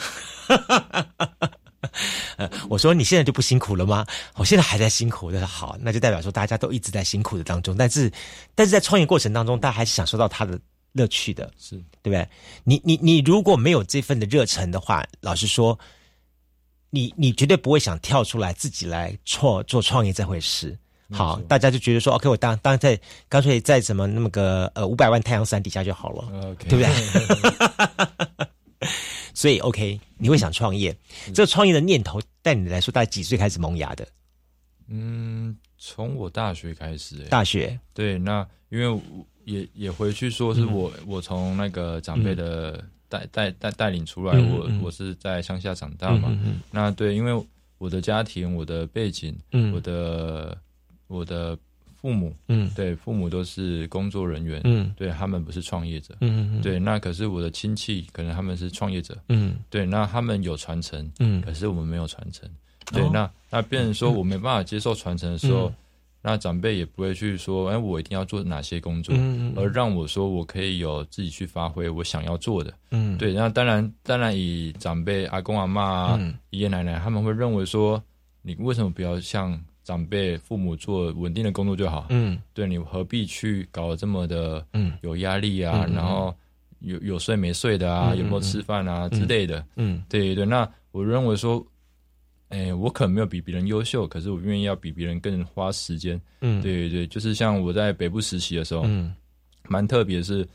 [2.68, 4.04] 我说你现在就不辛苦了吗？
[4.34, 5.30] 我现在还在辛苦。
[5.30, 7.76] 他说好，那就代表说大家都一直在辛苦的当中。
[7.76, 8.10] 但是，
[8.56, 10.58] 但是在创业过程当中，大家还是享受到他的
[10.92, 12.28] 乐趣的，是对不对？
[12.64, 15.78] 你你你如果没有这份的热忱的话，老实说，
[16.90, 20.76] 你你绝对不会想跳出来自己来创做创业这回事。
[21.12, 26.88] 好，大家就觉得说，OK，我当当在干脆在什么那么个呃五百万太阳伞底下就好了，对不对？
[29.34, 30.96] 所以 OK，你会想创业，
[31.34, 34.06] 这个创业的念头带你来说，大概几岁开始萌芽的？
[34.88, 37.16] 嗯，从我大学开始。
[37.24, 39.00] 大学对，那因为
[39.44, 46.38] 也也回去说是我我从那个长辈的带带带带领出来，我我是在乡下长大嘛。
[46.70, 47.46] 那对，因为
[47.78, 49.36] 我的家庭，我的背景，
[49.74, 50.56] 我的。
[51.10, 51.58] 我的
[52.00, 62.48] 父母，嗯，对，父母都是工作人员，嗯，对他们不是创业者，嗯嗯对，那可是我的亲戚，可能他们是创业者，嗯，对，那他们有传承，嗯，可是我们没有传承，
[62.86, 65.70] 对，那那别人说我没办法接受传承的时候，
[66.22, 76.16] 那长辈也不会去说，哎，我一定要做哪些工作，嗯而让我说我可以有自己去发挥我想要做的，嗯，对，那当然，当然以长辈阿公阿妈、
[76.48, 78.02] 爷爷奶奶他们会认为说，
[78.40, 79.60] 你为什么不要像。
[79.90, 82.06] 长辈、父母做稳定的工作就好。
[82.10, 85.84] 嗯，对你何必去搞这么的嗯有压力啊？
[85.92, 86.32] 然后
[86.78, 88.14] 有有睡没睡的啊？
[88.14, 89.66] 有没有吃饭啊之类的？
[89.74, 90.46] 嗯，对对。
[90.46, 91.66] 那我认为说，
[92.50, 96.20] 哎，我可能没有比别人优秀，可是我愿意要比别人更花时间。
[96.40, 99.12] 嗯，对对对，就是像我在北部实习的时候，嗯，
[99.68, 100.46] 蛮特别是。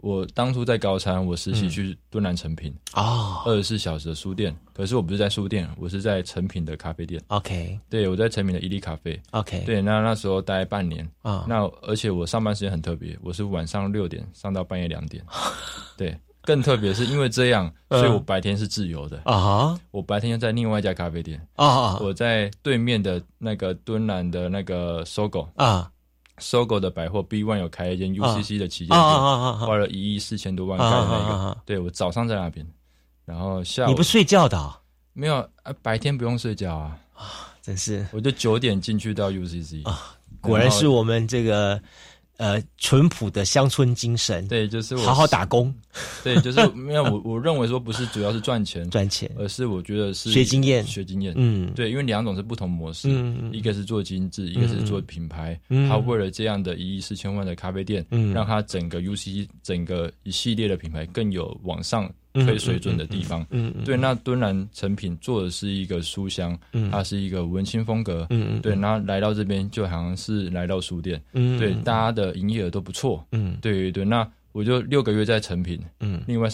[0.00, 4.54] 我当初在高餐，我实习去敦南成品啊，二十四小时的书店。
[4.72, 7.20] 可是我不是在书店，我是在成品的咖啡店。
[7.26, 9.20] OK，对，我在成品的伊利咖啡。
[9.32, 11.44] OK，对，那那时候待半年啊。
[11.48, 15.24] 那而且我上班时间很特别，我是晚上六点上到半夜两点。
[15.98, 19.76] 对，更特别是因为这样，所以我白天是自由的啊。
[19.90, 25.90] 我白天在另外一家咖啡店啊，我在对面的那个敦南的那个搜狗啊。
[26.38, 31.58] 搜狗的百货 B One 有开一间 UCC 的旗舰店，花了一亿四千多万盖那个。
[31.64, 32.66] 对我早上在那边，
[33.24, 34.58] 然后下午你不睡觉的？
[35.12, 36.98] 没有啊，白天不用睡觉啊。
[37.14, 37.22] 啊，
[37.60, 38.06] 真是！
[38.12, 41.80] 我就九点进去到 UCC 啊，果然是我们这个。
[42.38, 45.74] 呃，淳朴的乡村精神，对，就是好好打工，
[46.24, 55.58] 对，就是没有我我认为说不是主要是赚钱赚钱，而是我觉得是学经验学经验，嗯，对，因为两种是不同模式，嗯，一个是做精致，一个是做品牌，
[55.88, 62.10] 他为了这样的一亿四千万的咖啡店，嗯，让他整个 UC 整个一系列的品牌更有往上。
[62.34, 76.48] 推水准的地方，嗯，对，那敦南成品做的是一个书香，嗯，它是一个文青风格，嗯，对，然后来到这边就好像是来到书店，嗯，对，大家的营业额都不错，嗯，对对对，那我就六个月在成品，嗯，另外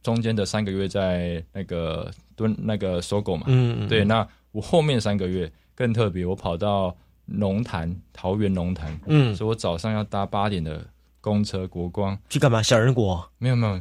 [0.00, 10.86] 中间的三个月在那个蹲那个搜狗嘛，嗯对，那我后面三个月更特别，我跑到龙潭桃园龙潭，嗯，所以我早上要搭八点的
[11.20, 12.62] 公车国光去干嘛？
[12.62, 13.28] 小人国？
[13.38, 13.80] 没有没有。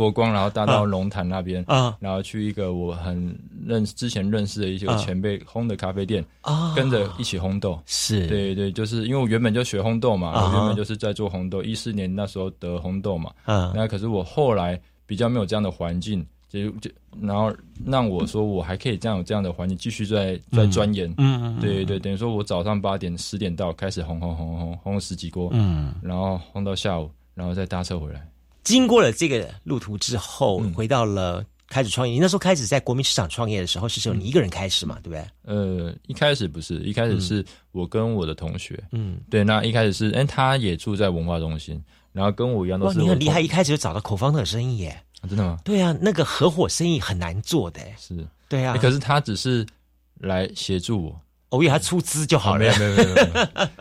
[0.00, 8.26] 国光，然后搭到龙潭那边，啊，然后去一个我很认之前认识的一些前辈烘的咖啡店，啊，跟着一起烘豆，是。
[8.26, 28.26] 对对，就是因为我原本就学烘豆嘛，我原本就是在做烘豆，一四年那时候得烘豆嘛，嗯，那可是我后来比较没有这样的环境，就就然后让我说我还可以这样有这样的环境继续在在钻研，嗯嗯，对对，等于说我早上八点十点到开始烘烘烘烘烘十几锅，嗯，然后烘到下午，然后再搭车回来。
[28.64, 32.12] 经过了这个路途之后，回到了开始创业。
[32.12, 34.98] 你那时候开始在国民市场创业的时候，是只有你一个人开始嘛？
[35.02, 35.24] 对不对？
[35.44, 38.82] 呃，一开始不是，一开始是我跟我的同学。
[38.92, 42.98] 嗯，对，那一开始是，哎，他也住在文化中心，然后跟我一样都是。
[42.98, 45.02] 你很厉害，一开始就找到口方的生意耶？
[45.28, 45.58] 真的吗？
[45.64, 47.80] 对啊，那个合伙生意很难做的。
[47.98, 48.76] 是，对啊。
[48.80, 49.66] 可是他只是
[50.18, 51.20] 来协助我。
[51.50, 53.20] 我以为他出资就好了，没有没有没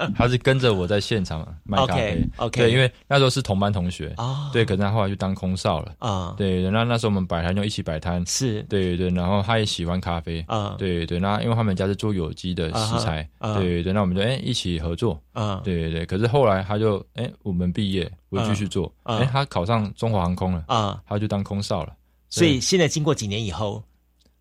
[0.04, 2.28] 有， 他是跟着我在现场卖咖啡。
[2.38, 4.12] OK，对，因为那时候是同班同学。
[4.18, 5.94] 啊，对，可是他后来去当空少了。
[6.00, 8.64] 啊，对，那那时候我们摆摊就一起摆摊，是。
[8.64, 10.44] 对对，然后他也喜欢咖啡。
[10.48, 15.22] 啊，对对，那因为他们家是做有机的食材，对对，那我们就哎一起合作。
[15.34, 21.94] 啊，对对对，可是后来他就哎我们毕业我继续做，哎他考上中华航空了啊，他就当空少了，
[22.30, 23.84] 所以现在经过几年以后。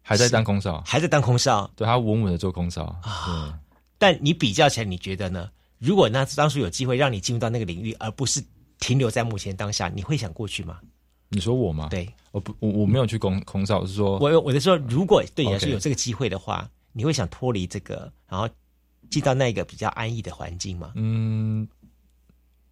[0.08, 3.60] 还在当空少，还在当空少，对他稳稳的做空少啊。
[3.98, 5.50] 但你比较起来，你觉得呢？
[5.78, 8.42] 如果那当初有机会让你进入到那个领域，而不是
[8.80, 10.78] 停留在目前当下，你会想过去吗？
[11.28, 11.88] 你说我吗？
[11.90, 18.48] 对，我不，我我没有去空空少，是说，我我是说，如果对你来说有这个机会的话，你会想脱离这个，然后
[19.10, 20.92] 进到那个比较安逸的环境吗？
[20.94, 21.68] 嗯，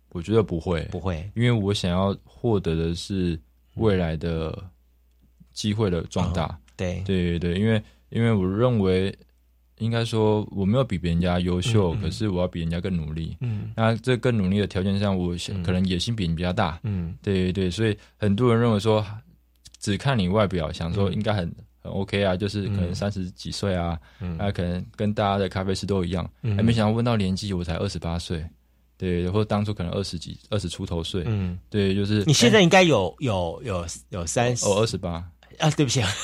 [0.08, 3.38] 我觉得不会，不会，因为我想要获得的是
[3.74, 4.64] 未来的
[5.52, 6.58] 机会的壮大。
[6.76, 9.16] 对对对因为因为我认为，
[9.78, 13.36] 应该说我没有比别人家优秀，可是我要比人家更努力。
[13.40, 15.34] 嗯，那这更努力的条件上，我
[15.64, 16.80] 可能野心比你比较大。
[16.84, 19.04] 嗯，对对对，所以很多人认为说，
[19.78, 23.98] 只看你外表，想说应该很很 OK 啊，就是可能三十几岁啊，
[24.38, 26.26] 那可能跟大家的咖啡师都一样。
[26.56, 28.42] 还没想到问到年纪，我才二十八岁，
[28.96, 31.22] 对，或者当初可能二十几、二十出头岁。
[31.26, 35.22] 嗯，对，就是你现在应该有有有有三十哦，二十八。
[35.58, 36.08] 啊，对不起啊！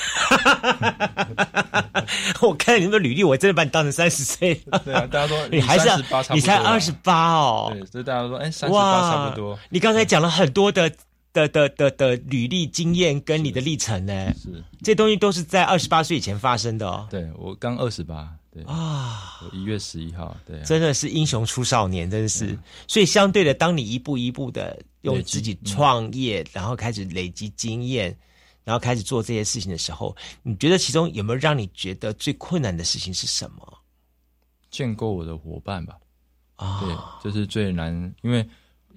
[2.41, 4.55] 我看你们的履历，我真的把你当成三十岁。
[4.83, 5.87] 对啊，大家说你还是
[6.33, 7.71] 你才二十八哦。
[7.73, 9.57] 对，所以大家说，哎，三十八差不多。
[9.69, 10.91] 你刚才讲了很多的
[11.31, 17.07] 的的的的履历经验跟你的历程呢，是这东西都是在二十八岁以前发生的哦。
[17.09, 22.57] 对我刚二十八，对啊，一月十一号，对，真的是英雄出少年，真的是。
[22.87, 28.15] 所以相对的，当你一步一步的用自己创业，然后开始累积经验。
[28.63, 33.79] 然后开始做这些事情的时候，你觉得其中有没有让你觉得最困难的事情是什么？
[34.69, 35.97] 建构我的伙伴吧，
[36.55, 38.47] 啊，对，这是最难，因为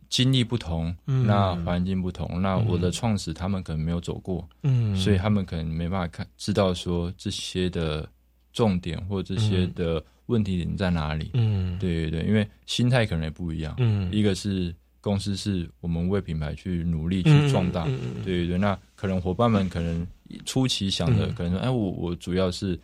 [0.08, 8.08] 经历不同，那环境不同，那我的创始他们可能没有走过，嗯，所以他们可能没办法看知道说这些的
[8.52, 14.74] 重点或这些的问题点在哪里，嗯，对对对，因为心态可能也不一样，嗯，一个是。
[15.06, 17.84] 公司是我们为品牌去努力去壮大，
[18.24, 18.58] 对对对。
[18.58, 20.04] 那可能伙伴们可能
[20.44, 22.76] 初期想的可能说，哎，我我主要是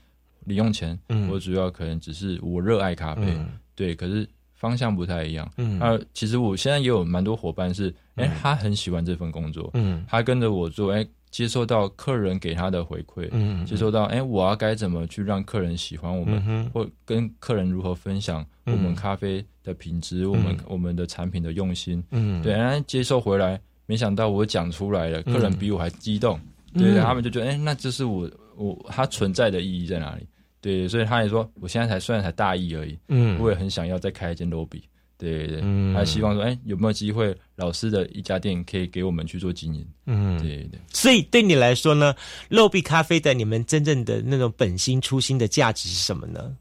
[0.44, 0.96] 零用钱，
[1.28, 3.36] 我主要可能只是我热爱咖啡，
[3.74, 5.50] 对，可是方向不太一样。
[5.56, 11.04] 嗯，那其实我现在也有蛮多伙伴是，哎，他很喜欢这份工作，嗯，他跟着我做，哎。
[11.32, 26.38] 接收到客人给他的回馈，嗯，接收到，哎，我要该怎么去让客人喜欢我们，或跟客人如何分享我们咖啡的品质，我们我们的产品的用心，嗯，对，然后接受回来，没想到我讲出来了，客人比我还激动，
[26.74, 30.26] 对，他们就觉得，哎，那这是我我它存在的意义在哪里？
[30.60, 34.82] 对，所以他也说，我现在才虽然才大一而已，嗯，我也很想要再开一间 lobby。
[35.22, 35.62] 对对，
[35.94, 39.86] 还希望说，哎，有没有机会，老师的一家店可以给我们去做经营？
[40.06, 40.80] 嗯，对对。
[40.92, 42.12] 所以对你来说呢，
[42.48, 46.56] 肉币咖啡的你们真正的那种本心初心的价值是什么呢？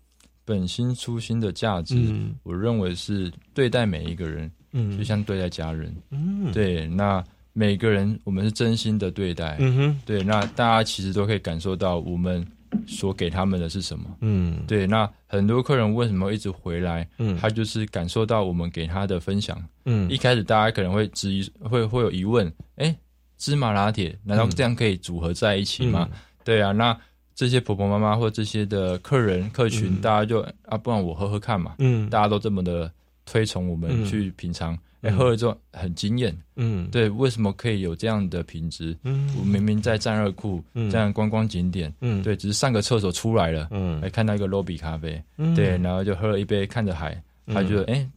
[0.46, 1.96] 本心初心的价值，
[2.44, 6.88] 我认为是对待每一个人，嗯，就像对待家人，嗯，对。
[6.88, 10.22] 那每个人，我们是真心的对待，嗯哼，对。
[10.22, 12.46] 那大家其实都可以感受到我们。
[12.88, 14.06] 所给他们的是什么？
[14.22, 14.88] 嗯，对。
[14.88, 17.08] 那很多客人为什么一直回来？
[17.18, 19.62] 嗯，他就是感受到我们给他的分享。
[19.86, 22.96] 嗯，一开始大家可能会质疑，会会有疑问：哎，
[23.38, 26.08] 芝麻拿铁难道这样可以组合在一起吗？
[26.44, 26.98] 对啊，那
[27.36, 31.76] 这些婆婆妈妈或这些的客人客群，大家就啊，不然我喝喝看嘛。
[31.80, 32.92] 嗯，大家都这么的
[33.26, 34.78] 推崇我们去品尝。
[35.02, 38.96] 哎，喝了之后很惊艳，嗯，对，为什么可以有这样的品质？
[39.04, 48.08] 嗯，我明明在战热库这样观光景点，嗯，对，只是上个厕所出来了，嗯，还看到一个 lobby 咖啡，嗯，对，然后就喝了一杯，看着海，他觉得，哎，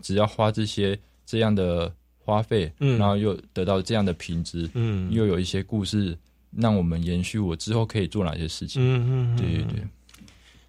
[0.00, 6.18] 只要花这些这样的花费，嗯，然后又得到这样的品质，嗯，又有一些故事
[6.50, 8.82] 让我们延续，我之后可以做哪些事情？
[8.82, 9.84] 嗯嗯，对对对，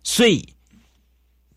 [0.03, 0.47] 所以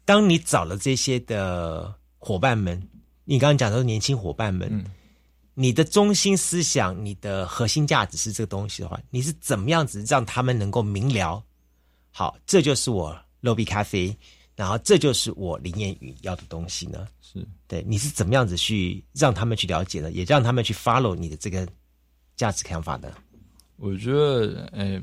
[0.06, 2.82] 当你找了这些的伙伴们。
[3.29, 4.85] 你刚刚讲的是年轻伙伴们，
[5.53, 11.43] 你的中心思想、你的核心价值是这个东西的话，你是怎么样子让他们能够明了？
[12.12, 14.16] 好，这就是我 lobby 咖啡，
[14.55, 17.09] 然后这就是我林彦宇要的东西呢？
[17.20, 21.66] 是对，你是怎么样子去让他们去了解的，也让他们去 follow 你的这个
[22.37, 23.12] 价值看法的？
[23.77, 25.03] 我觉得，哎。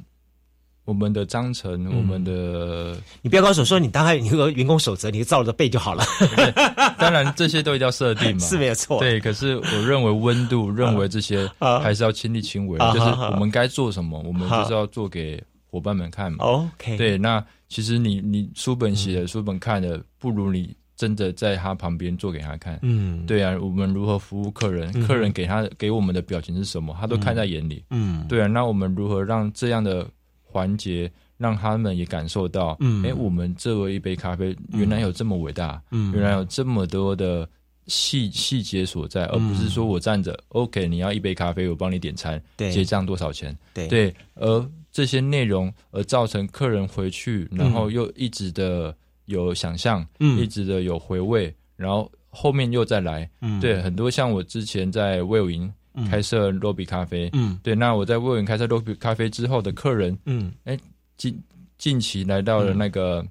[0.86, 6.04] 我们的章程，我们的，你不要告诉我说你大概你有个员工守则，你就照着背就好了。
[7.00, 9.00] 当然这些都一定要设定嘛，是没有错。
[9.00, 11.50] 对，可是我认为温度，认为这些
[11.82, 16.44] 还是要亲力亲为，就是我们该做什么，我们就是要做给伙伴们看嘛。
[16.44, 22.78] OK，对，那其实你你书本写的，书本看的，不如你真的在他旁边做给他看。
[22.82, 27.86] 嗯，对啊，我们如何服务客人，客人给他给我们的表情是什么，他都看在眼里。
[27.90, 30.06] 嗯，对啊，那我们如何让这样的。
[30.54, 33.04] 环节让他们也感受到，嗯。
[33.04, 36.14] 哎，我们这为一杯咖啡，原来有这么伟大，嗯。
[36.14, 37.49] 原来有这么多的
[37.88, 43.58] 细细节所在，而不是说我站着，OK，你要一杯咖啡，我帮你点餐，结账多少钱？
[43.74, 48.95] 对，而这些内容而造成客人回去，然后又一直的
[49.26, 53.28] 有想象，一直的有回味，然后后面又再来，
[53.60, 55.74] 对，很多像我之前在魏有营。
[56.10, 60.78] 开设罗比咖啡，嗯，对，那我在魏文开设罗比咖啡之后的客人，嗯，哎，
[61.18, 61.39] 近
[61.78, 63.24] 近期来到了那个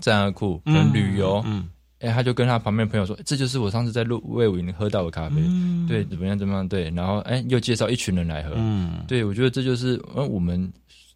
[0.00, 1.68] 战二库跟旅游，嗯，
[1.98, 5.86] 哎，他就跟他旁边朋友说，这就是我上次在路魏文喝到的咖啡，嗯。
[5.88, 10.72] 对，怎么样怎么样，对，然后哎，又介绍一群人来喝，嗯，对我觉得这就是呃我们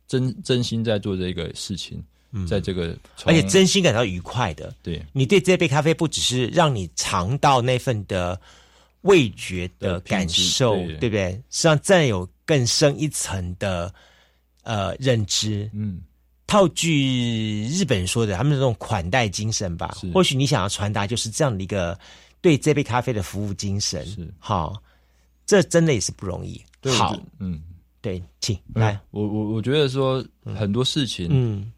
[0.09, 2.03] 真真心在做这个事情，
[2.49, 2.97] 在这个
[3.27, 5.01] 而且真心感到愉快的，对。
[5.13, 8.41] 你对这杯咖啡不只是让你尝到那份的。
[9.05, 11.33] 味觉的感受，对不对？
[11.51, 13.93] 实际上再有更深一层的
[14.63, 15.71] 呃认知。
[15.75, 16.01] 嗯，
[16.47, 19.95] 套句日本人说的，他们这种款待精神吧。
[20.13, 21.99] 或许你想要传达就是这样的一个
[22.41, 24.07] 对这杯咖啡的服务精神。
[24.07, 24.83] 是好，
[25.45, 26.59] 这真的也是不容易。
[26.97, 27.61] 好，嗯，
[28.01, 28.99] 对，请来。
[29.11, 30.25] 我我我觉得说
[30.57, 31.71] 很多事情，嗯，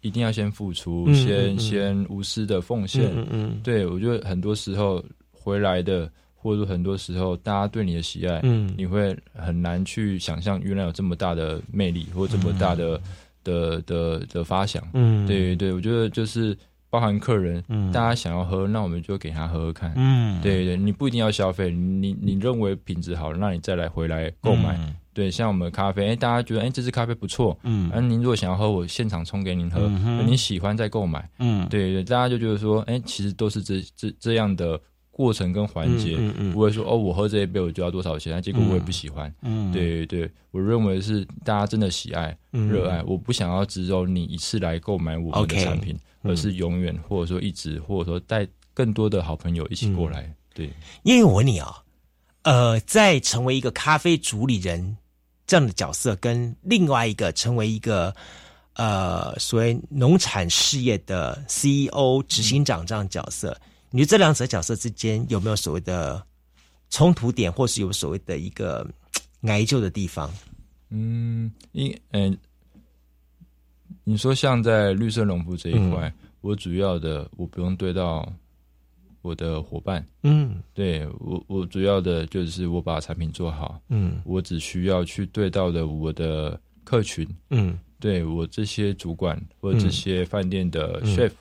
[0.00, 3.12] 一定要先付出，先先无私的奉献。
[3.14, 6.10] 嗯嗯，对我觉得很多时候回来的。
[6.42, 13.00] 或者说很多时候，大家对你的喜爱，嗯，你会很难去想象，原来有这么大的魅力，或这么大的
[13.44, 16.56] 的的的发想，嗯，对对，我觉得就是
[16.90, 24.76] 包含客人，嗯，大家想要喝，那我们就给他喝喝看，嗯，对对，你不一定要消费，你你认为品质好，那你再来回来购买，
[25.14, 29.88] 对，像我们咖啡，哎，大家觉得哎这支咖啡不错，嗯，而您如果想要喝，我现场冲给您喝，
[30.26, 34.80] 你喜欢再购买，嗯，对对，大家就觉得说，哎，其实都是这这这样的。
[35.12, 36.16] 过程跟环节，
[36.52, 39.32] 不会说哦，我喝这一杯我就要多少钱，结果我也不喜欢。
[39.42, 48.44] 嗯，对对，我认为是大家真的喜爱、热爱，我不想要只有你一次来购买我们的产品，而是永远或者说一直，或者说带
[48.74, 50.34] 更多的好朋友一起过来。
[50.52, 50.68] 对，
[51.04, 51.82] 因为我问你啊，
[52.42, 54.96] 呃，在成为一个咖啡主理人。
[55.44, 58.14] 这样的角色，跟另外一个成为一个
[58.74, 63.54] 呃所谓农产事业的 CEO 执行长这样角色，
[63.92, 66.20] 你这两者角色之间有没有所谓的
[66.90, 68.84] 冲突点，或是有所谓的一个
[69.42, 70.28] 挨救的地方？
[70.90, 72.36] 嗯，因嗯，
[74.02, 78.26] 你说像在绿色农夫这一块，我主要的我不用对到。
[79.24, 91.36] 我的伙伴，嗯，对我，我主要的就是我把产品做好，嗯，我只需要去对到的我的客群，嗯，对我这些主管或者这些饭店的 chef，嗯，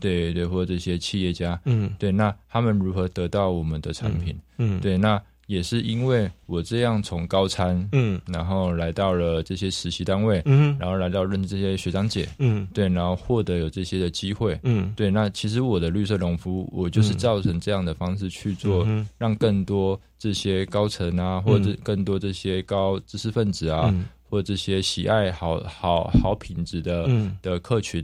[0.00, 5.20] 对对，或者这些企业家，嗯，对，那他们如何得到我们的产品，嗯，对，那。
[5.46, 23.94] 也是因为我这样从高参，嗯，然后来到了这些实习单位，嗯，然后来到认识这些学长姐，嗯，对，然后获得有这些的机会，嗯，对，那其实我的绿色农夫，我就是造成这样的方式去做，嗯让更多这些高层啊，或者更多这些高知识分子啊，
[24.28, 27.08] 或这些喜爱好好好品质的
[27.40, 28.02] 的客群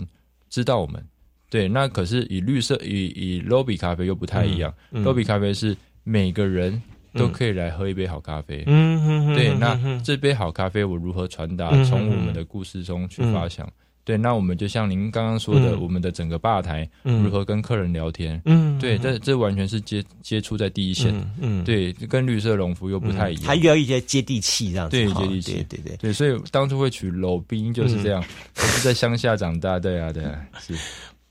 [0.49, 1.05] 知道我们，
[1.53, 6.81] 对，那可是以绿色以以 lobby 咖啡又不太一样，lobby 咖啡是每个人。
[7.15, 8.65] 都可以来喝一杯好咖啡。
[8.67, 11.69] 嗯，对，那这杯好咖啡我如何传达？
[11.85, 13.71] 从我们的故事中去发想。
[14.03, 18.41] 对，那我们就像您刚刚说的，我们的整个吧台如何跟客人聊天？
[18.47, 21.15] 嗯，对，这这完全是接接触在第一线。
[21.39, 24.97] 嗯，对，跟绿色农夫又不太一样，还要一些接地气这样子。
[24.97, 26.13] 对，接地气，对对对。
[26.15, 28.25] 所以当初会取楼兵就是这样，
[28.57, 30.75] 我是在乡下长大，对啊，对啊，是。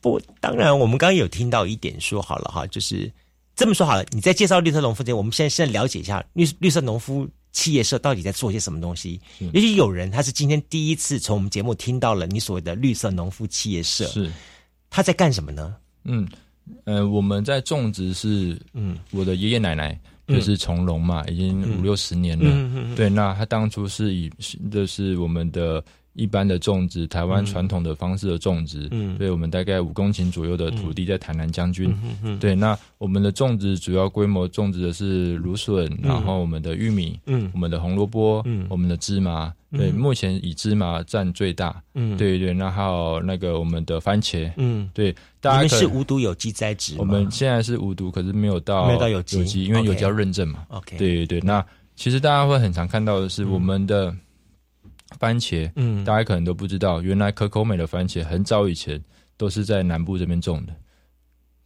[0.02, 3.10] 不，当然我们刚刚有听到一点说好了哈，就是。
[3.54, 9.20] 这么说好了，你在介绍绿色农夫之前，我们现在先了解一下绿绿色农夫企业社到底在做些什么东西。
[9.54, 14.32] 也许有人他是今天第一次从我们节目听到了你所谓的绿色农夫企业社，是
[14.90, 15.76] 他在干什么呢？
[16.06, 16.28] 嗯，
[16.86, 22.96] 呃，我们在种植是，嗯，我的爷爷奶奶就是从龙嘛，已经五六十年了。
[22.96, 24.32] 对，那他当初是以
[24.72, 25.84] 就是我们的。
[26.14, 54.14] 一般的种植，台湾传统的方式的种植，嗯，对我们大概五公顷左右的土地在台南将军，嗯嗯对，那我们的种植主要规模种植的是芦笋，然后我们的玉米，嗯，我们的红萝卜，嗯，我们的芝麻，对，目前以芝麻占最大，嗯，对对，那还有那个我们的番茄，嗯，对，大家是无毒有机栽植，我们现在是无毒，可是没有到没有到有机，因为有机要认证嘛，OK，对对对，那其实大家会很常看到的是我们的。
[55.20, 59.02] 番茄，嗯，大家可能都不知道，原来可口美的番茄很早以前
[59.38, 60.74] 都是在南部这边种的。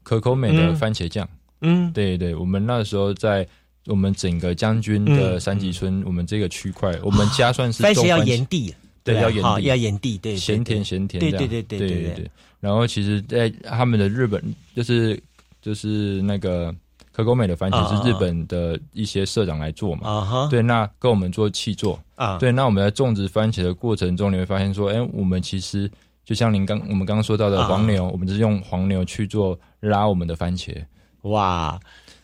[0.03, 1.27] 可口美的番茄酱，
[1.61, 3.47] 嗯，对对，我们那时候在
[3.87, 8.73] 我们整个将军的三吉村，我们这个区块，我们家算是番茄要炎地，
[9.03, 11.63] 对，要炎地，要炎地，对，咸甜咸甜，对对对。
[11.63, 12.31] 对对对。
[12.59, 14.43] 然后其实，在他们的日本，
[14.75, 15.21] 就是
[15.61, 16.75] 就是那个。
[17.15, 20.49] 可口美的番茄是日本的一些社长来做嘛？
[20.51, 22.37] 对，那跟我们做气做啊。
[22.39, 25.89] 对，那我们在种植番茄的过程中，你会发现说，哎，我们其实
[26.25, 30.75] 就像您刚我们刚刚说到的黄牛，我们是用黄牛去做拉我们的番茄。
[31.21, 31.79] 哇，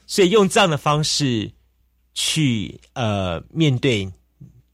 [0.06, 1.50] 所以用这样的方式
[2.14, 4.12] 去呃面对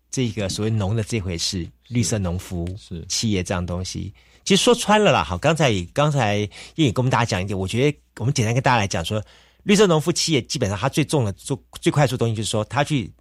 [0.10, 4.12] 这个所谓农的这回事，绿色农夫是企业这样东西，
[4.44, 5.24] 其实说穿了啦。
[5.24, 6.38] 好，刚才刚才
[6.74, 9.22] 也跟我们大家讲一点，我觉得我们简单跟大家来讲说。
[9.68, 13.12] 绿色农夫企业基本上，它最重的、做最快速的东西，就是说，它去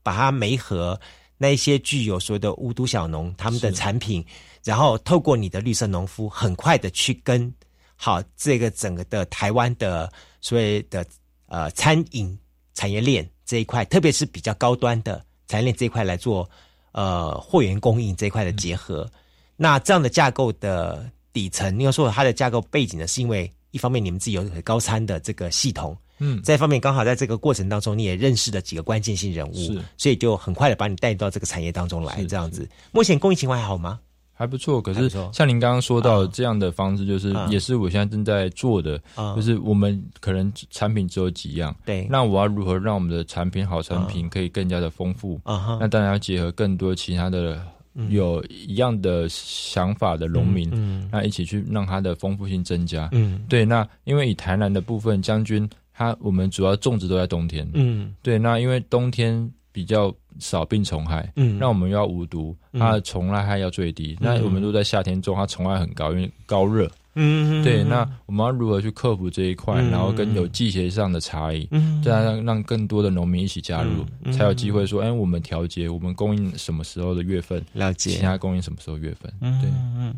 [0.00, 0.98] 把它媒合
[1.36, 4.24] 那一些具有所谓的无毒小农他们的产品，
[4.62, 7.52] 然后透过你的绿色农夫，很快的去跟
[7.96, 10.08] 好这个整个的台湾的
[10.40, 11.04] 所谓的
[11.46, 12.38] 呃餐饮
[12.74, 16.48] 产业链这一块，特别是比较高端的产业链这一块来做
[16.92, 19.10] 呃货源供应这一块的结合。
[19.56, 23.52] 那这样的架构的底层，你要说它的架构背景呢，是因为。
[23.72, 32.68] 一方面，你们自己有高参的这个系统，嗯，再一方面，刚好在这个过程当中，你也认识了几个关键性人物，是，所以就很快的把你带到这个产业当中来，这样子。
[32.92, 33.98] 目前供应情况还好吗？
[34.34, 39.00] 还不错，可是像您刚刚说到这样的方式，就是也是我现在正在做的，
[39.36, 45.40] 就是我们可能产品只有几样，对，那我要如何让我们的产品好产品可以更加的丰富？
[45.44, 47.60] 啊那当然要结合更多其他的。
[48.08, 53.08] 有一样的想法的农民，嗯那一起去让它的丰富性增加。
[53.12, 57.68] 嗯，对，那因为以台南的部分，将军他我们主要种植都在冬天。
[57.74, 64.16] 嗯，对，那因为冬天比较少病虫害，嗯，那我们要无毒，它的虫害要最低。
[64.20, 66.90] 那我们都在夏天种，它虫害很高，因为高热。
[67.14, 71.68] 嗯，对，那我们要如何去克服这一块，然后跟有季节上的差异，
[72.02, 79.70] 这样让让更多的农民一起加入，才有机会说，哎，我们调节，我们供应什么时候的月份，了解，其他供应什么时候月份，对。
[79.98, 80.14] 嗯，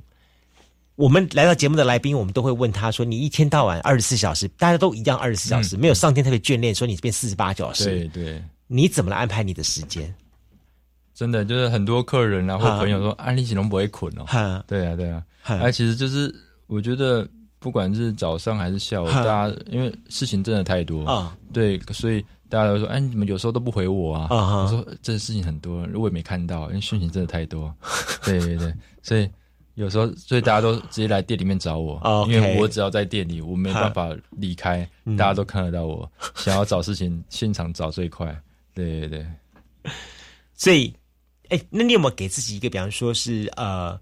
[0.94, 10.14] 我们来到节目的来宾，我们都会问他说，你一天到晚二十四小时，大家都一样二十四小时，没有上天特别眷恋说你变四十八小时，对对，你怎么来安排你的时间？
[11.12, 14.24] 真的就是很多客人啊或朋友说，安利锦龙不会捆哦。
[14.66, 15.22] 对啊，对啊。
[15.42, 16.34] 哎，其实就是
[16.66, 24.28] 我觉得，不管是早上还是下午，大家因为事情真的太多啊，对，所以大家都说，哎，你们有时候都不回我啊。
[24.30, 27.74] 我说这事情很多，我也没看到，因为讯息真的太多。
[28.24, 29.28] 对对对，所以
[29.74, 36.10] 有时候，所以大家都直接来店里面找我，因为我只要在店里，我没办法离开，大家都看得到我。
[36.34, 38.26] 想要找事情，现场找最快。
[38.74, 39.92] 对对对，
[40.54, 40.94] 所以。
[41.50, 44.00] 哎，那你有没有给自己一个，比方说是呃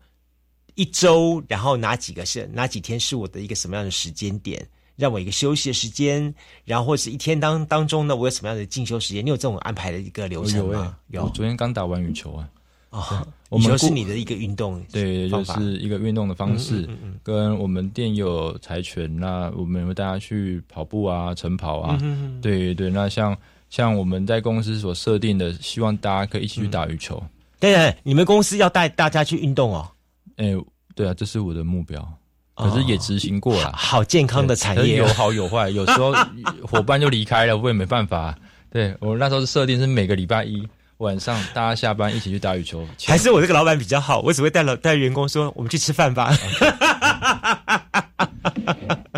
[0.75, 4.67] 一周，然后哪几个是哪几天是我的一个什么样的时间点，
[4.97, 9.25] 让我一个休息的时间，然后或者是一天当当中呢，我有什么样的进修时间？
[9.25, 10.97] 你有这种安排的一个流程吗？
[11.09, 12.49] 有，昨天刚打完羽球啊。
[12.91, 13.27] 哦，
[13.59, 16.89] 羽球是你的一个运动，对，就是一个运动的方式。
[17.23, 21.99] 跟我们店有柴犬，那我们会大家去跑步啊，晨跑啊。
[22.41, 23.37] 对对，那像。
[23.71, 27.17] 像我们在公司所设定的，希望大家可以一起去打羽球。
[27.59, 29.91] 对对，你们公司要带大家去运动哦。
[30.37, 30.55] 哎，
[30.95, 32.07] 对啊，这是我的目标，
[32.55, 33.73] 可是也执行过了。
[33.75, 36.13] 好健康的产业，有好有坏，有时候
[36.67, 38.37] 伙伴就离开了，我也没办法。
[38.71, 40.67] 对我那时候是设定是每个礼拜一
[40.97, 42.87] 晚上大家下班一起去打羽球。
[43.07, 46.33] 还是我这个老板比较好，我只会带老带员工说我们去吃饭吧。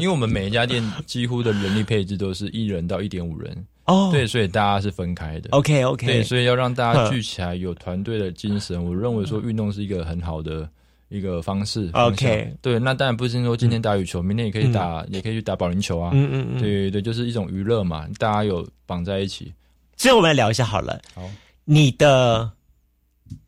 [0.01, 3.67] 因为我们每一家店几乎的人力配置都是一人到一点五人。
[3.85, 5.51] 哦，对，所以大家是分开的。
[5.51, 8.83] OK，OK，对，所以要让大家聚起来，有团队的精神。
[8.83, 10.69] 我认为说运动是一个很好的
[11.17, 11.89] 一个方式。
[11.93, 16.11] OK，对，那当然不是说今天打羽球，明天也可以打，也可以去打保龄球啊。
[16.13, 19.53] 嗯嗯嗯，对对，就是一种娱乐嘛，大家有绑在一起。
[19.97, 21.01] 所以我们来聊一下好了。
[21.15, 21.23] 好，
[21.65, 22.51] 你的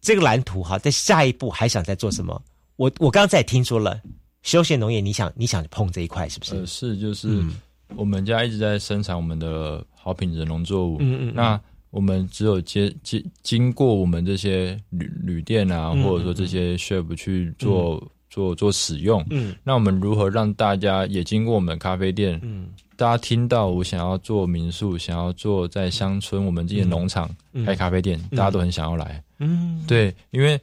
[0.01, 2.41] 这个蓝图哈，在下一步还想再做什么？
[2.77, 4.01] 我我刚才也听说了
[4.43, 6.67] 休闲农业，你想你想碰这一块是不是？
[6.67, 7.43] 是，就是
[7.95, 9.85] 我们家一直在生产我们的。
[10.07, 11.61] 好品质的农作物，嗯嗯，那
[11.91, 27.31] 我们只有接经经过我们这些旅旅店啊，或者说这些 shop 去做做做使用，嗯，那我们如何让大家也经过我们的咖啡店，嗯，大家听到我想要做民宿，想要做在乡村我们这些农场
[27.65, 30.61] 开咖啡店，大家都很想要来，嗯，对，因为。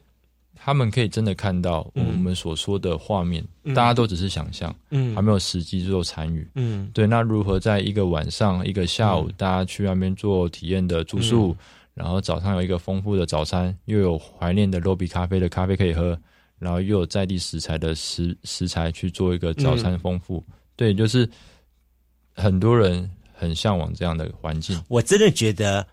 [0.64, 6.48] 他们可以真的看到我们所说的画面，大家都只是想象，嗯还没有实际做参与。
[6.54, 7.06] 嗯，对。
[7.06, 11.54] 那如何在一个晚上、一个下午，大家去那边做体验的住宿，
[11.92, 16.18] 然后早上有一个丰富的早餐，又有怀念的罗比咖啡的咖啡可以喝，
[16.58, 20.42] 然后又有在地食材的食食材去做一个早餐丰富。
[20.76, 21.28] 对，就是
[22.34, 24.82] 很多人很向往这样的环境。
[24.88, 25.86] 我真的觉得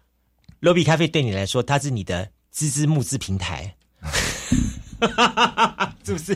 [0.61, 3.75] 罗比咖啡对你来说，它是你的资资募资平台。
[6.05, 6.35] 是不是？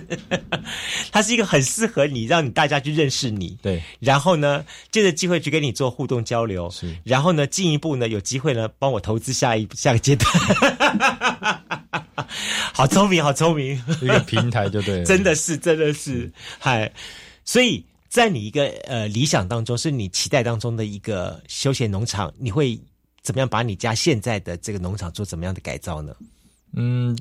[1.12, 3.58] 它是一个很适合你，让你大家去认识你。
[3.62, 6.70] 对，然后呢，借着机会去跟你做互动交流。
[6.70, 10.32] 是，然后呢，进一步呢，有机会呢，帮我投资下一 下个阶段。
[12.74, 16.92] 好聪明，好聪明，一个平台就对，真的是，真的是，嗨。
[17.44, 22.80] 所以在你一个呃理想当中，是你期待当中的一个休闲农场，你会
[23.22, 26.16] 怎么样把你家现在的这个农场做怎么样的改造呢？
[26.74, 27.18] 嗯。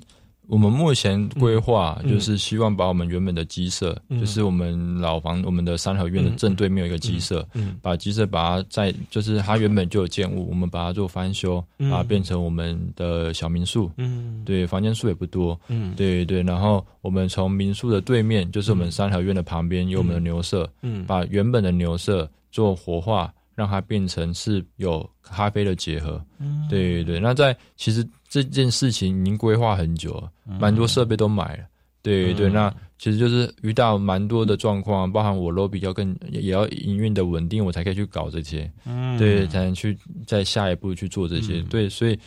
[0.47, 7.47] 我们目前规划就是希望把我们原本的鸡舍，就是我们老房我们的三合院的正对面有一个鸡舍，
[7.81, 13.91] 把鸡舍把它在就是它原本就有建物，我们把它做翻修，把它变成我们的小民宿。
[13.97, 15.59] 嗯，对，房间数也不多。
[15.69, 16.43] 嗯，对对。
[16.43, 26.23] 然后我们从民宿的对面，就是我们三合院的旁边有我们的牛舍，嗯，把原本的牛舍做活化，让它变成是有咖啡的结合。
[26.39, 27.19] 嗯，对对。
[27.19, 28.07] 那在其实。
[28.35, 30.29] 这件事情已经规划很久了，
[30.59, 31.65] 蛮多设备都买了。
[32.03, 32.69] 对对，那
[32.99, 38.69] 其实就是遇到蛮多的状况，包含我 lobby 要更也要营运的稳定，我才可以去搞这些。
[38.87, 41.63] 嗯，对，才能去在下一步去做这些。
[41.63, 42.19] 对，所以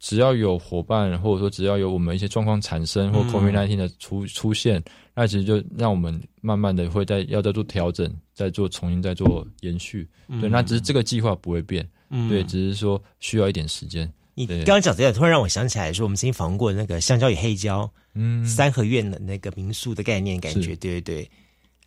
[0.00, 4.82] 只要有伙伴，或者说只要有我们一些状况产生，或 COVID nineteen 的出出现，
[5.14, 10.08] 那其实就让我们慢慢的会在要再做调整，再做重新再做延续。
[10.40, 11.88] 对，那只是这个计划不会变。
[12.10, 14.12] 嗯，对，只是说需要一点时间。
[14.34, 21.30] 你刚刚讲这个，突然让我想起来，说我们曾经访问过那个香蕉与黑胶，嗯，三合院的那个民宿的概念，感觉对对对，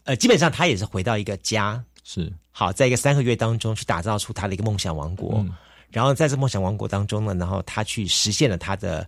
[0.06, 2.32] 呃，基本上他也是回到一个家，是。
[2.52, 5.45] 好，在一个三合院当中去打造出他的一个梦想王国，
[5.91, 9.06] 然后在这梦想王国当中呢，然后他去实现了他的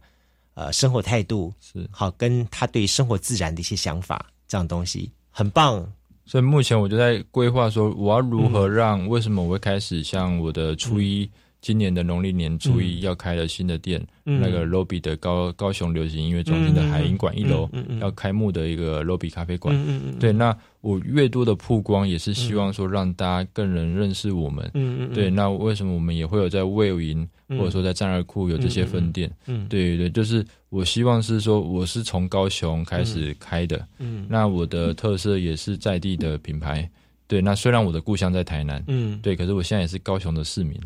[0.53, 1.87] 呃生活态度，是。
[1.91, 5.89] 好，跟他对生活自然的一些想法，这样东西很棒。
[6.25, 11.29] 所以目前我就在规划说，我要如何让为什么我会开始像我的初一。
[11.61, 19.75] 今年的农历年初一要开了新的店，那个 Lobby 的高高雄流行音乐中心的海音馆一楼要开幕的一个 Lobby 咖啡馆。
[20.19, 24.71] 对，那我越多的曝光，也是希望说让大家更能认识我们。
[25.13, 29.29] 对，那为什么我们也会有在魏营或者说在战二库有这些分店？
[29.67, 33.85] 对对，就是我希望是说我是从高雄开始开的。
[33.97, 36.89] 嗯，那我的特色也是在地的品牌。
[37.27, 40.79] 对，那虽然我的故乡在台南，嗯，对，可是我现在也是高雄的市民。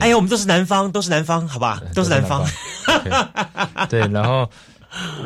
[0.00, 2.44] 哎呀，我们都是南方，都是南方，好吧，都是南方。
[3.88, 4.48] 对，然后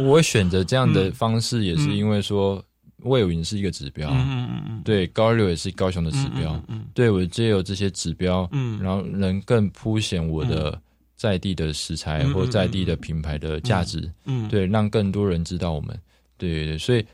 [0.01, 2.63] 我选择这样的方式，也是因为说
[3.05, 10.79] 魏有云是一个指标，嗯嗯嗯，对，高六也是高雄的指标，嗯，对我借由这些指标，嗯，然后能更凸显我的
[11.17, 15.99] 在地的食材或在地的品牌的价值，嗯，对，让更多人知道我们，
[16.39, 17.05] 对对，所以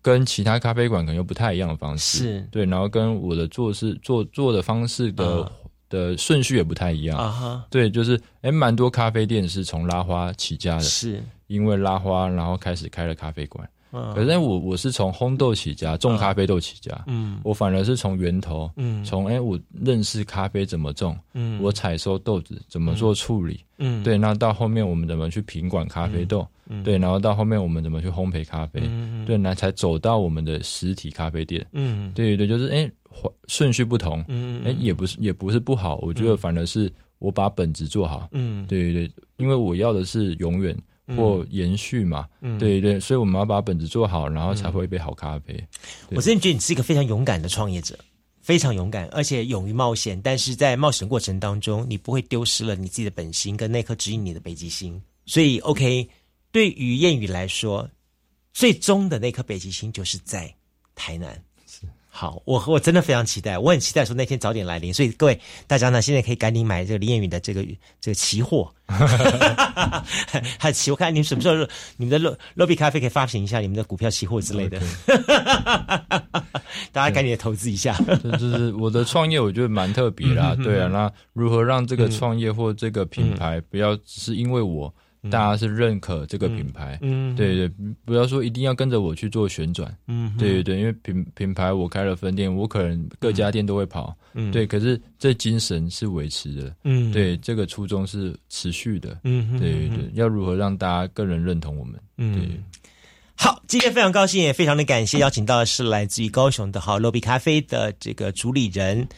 [0.00, 2.48] 跟其他咖啡馆可能又不太一样的方式，是。
[2.50, 5.50] 对，然后跟我的做事做做的方式的。
[5.94, 7.16] 的顺序也不太一样。
[7.16, 11.22] 啊哈，对，就是哎，蛮多咖啡店是从拉花起家的，是。
[11.46, 13.68] 因为拉花，然后开始开了咖啡馆。
[14.12, 26.44] 可是我我是从烘豆起家，种咖啡豆起家，嗯，我反而是从源头，嗯，从哎我认识咖啡怎么种，嗯，我采收豆子怎么做处理，嗯，对，那到后面我们怎么去品管咖啡豆，
[26.82, 32.90] 对，然后到后面我们怎么去烘焙咖啡，嗯对，那才走到我们的实体咖啡店，嗯，对对，就是哎。
[33.48, 40.76] 顺序不同，嗯，哎，也不是，也不是不好，我觉得反而是我把本子做好，嗯，对对对，因为我要的是永远
[41.16, 45.62] 或延续嘛，嗯，对对，所以我们要把本子做好，然后才会一杯好咖啡。
[46.10, 47.98] 我真的觉得你是一个非常勇敢的创业者，
[48.40, 55.00] 非常勇敢，而且勇于冒险，但是在冒险过程当中，你不会丢失了你自己的本心跟那颗指引你的北极星。
[55.26, 56.08] 所以，OK，
[56.52, 57.88] 对于谚语来说，
[58.52, 60.54] 最终的那颗北极星就是在
[60.94, 61.42] 台南。
[62.16, 64.94] 好，我我真的非常期待，我很期待说那天早点来临。
[64.94, 67.66] 所以各位大家呢，现在可以赶紧买这个林彦宇的这个
[68.00, 68.72] 这个期货，
[70.56, 71.56] 还期我看你们什么时候
[71.96, 74.80] 你们的乐乐比咖啡可以发行一下你们的股票期货之类的，
[76.92, 77.98] 大家赶紧投资一下。
[78.38, 84.94] 就是我的创业，我觉得蛮特别啦，对啊，那如何让这个创业或这个品牌不要只是因为我。
[85.30, 87.68] 大家是认可这个品牌，嗯，对对，
[88.04, 102.60] 不要说一定要跟着我去做旋转，嗯，对对对，因为品品牌我开了分店，我可能各家店都会跑，嗯，对，可是这精神是维持的，嗯，对，这个初衷是持续的，嗯，对对对，要如何让大家更能认同我们，嗯，对，
[103.34, 109.08] 好，今天非常高兴，也非常的感谢邀请到的是来自于高雄的好 Lobby 咖啡的这个主理人，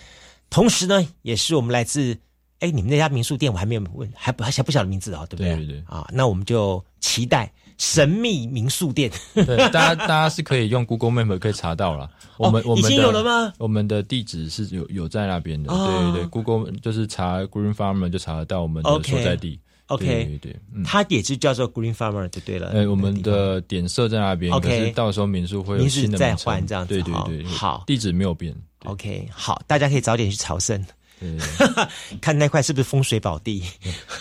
[0.51, 2.17] 同时呢，也是我们来自。
[2.61, 5.57] 哎，你们那家民宿店我还没有问，还不还不晓得名字啊，对不对？
[5.57, 9.11] 对对啊，那我们就期待神秘民宿店。
[9.35, 12.11] 对，大家大家是可以用 Google Map 可以查到了。
[12.39, 13.53] 我们我们已经有了吗？
[13.59, 15.69] 我们的地址是有有在那边的。
[15.69, 19.61] 对对对，Google 就是查 Green Farmer 就查得到我们的所在地。
[19.89, 22.71] OK，对对，它也是叫做 Green Farmer 就对了。
[22.71, 24.53] 哎，我们的点设在那边。
[24.53, 26.95] OK，到时候民宿会有新的再换这样子。
[26.95, 28.55] 对对对，好，地址没有变。
[28.85, 30.85] OK，好，大家可以早点去朝圣。
[32.21, 33.63] 看那块是不是风水宝地？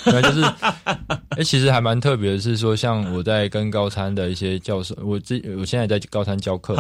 [0.06, 0.42] 那就是，
[1.30, 6.76] 哎，其实还蛮特别的，是说，像我在跟高餐的一些教授，我这我现在在高餐教课，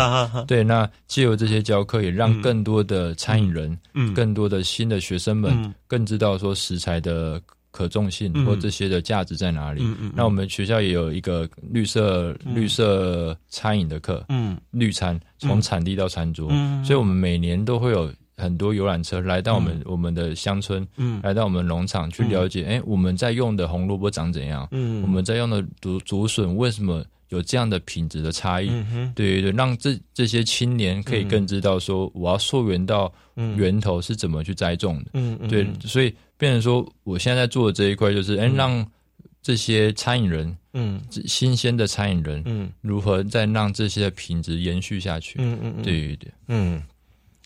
[0.47, 7.41] 对，那借由这些教课，也让更多的餐饮人，嗯，更多的新的学生们，更知道说食材的
[7.71, 9.85] 可重性或这些的价值在哪里。
[10.13, 16.49] 那我们学校也有一个绿色绿色餐饮的课，嗯，绿餐从产地到餐桌，
[16.85, 18.09] 所以我们每年都会有。
[18.37, 24.67] 很多游览车来到我们我们的乡村，嗯，来到我们农场去了解，哎，我们在用的红萝卜长怎样？
[24.71, 28.67] 嗯，我们在用的竹竹笋为什么有这样的品质的差异？
[29.15, 33.11] 对对对，让这这些青年可以更知道说，我要溯源到
[33.55, 35.11] 源头是怎么去栽种的。
[35.13, 38.85] 嗯嗯，对，所以变成说，我现在在做的这一块就是，哎，让
[39.41, 45.39] 这些餐饮人，嗯，新鲜的餐饮人，嗯，如何再让这些品质延续下去？
[45.39, 46.83] 嗯嗯嗯，对对对，嗯。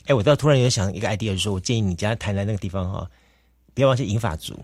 [0.10, 3.08] 哎，我倒突然有想一个 idea，就是说我建议你家台南那个地方哈，
[3.76, 4.60] 不要忘记银发族，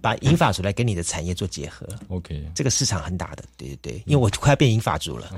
[0.00, 1.84] 把银发族来跟你的产业做结合。
[2.06, 5.28] OK，这个市场很大的，对对对，因为我快要变银发族了。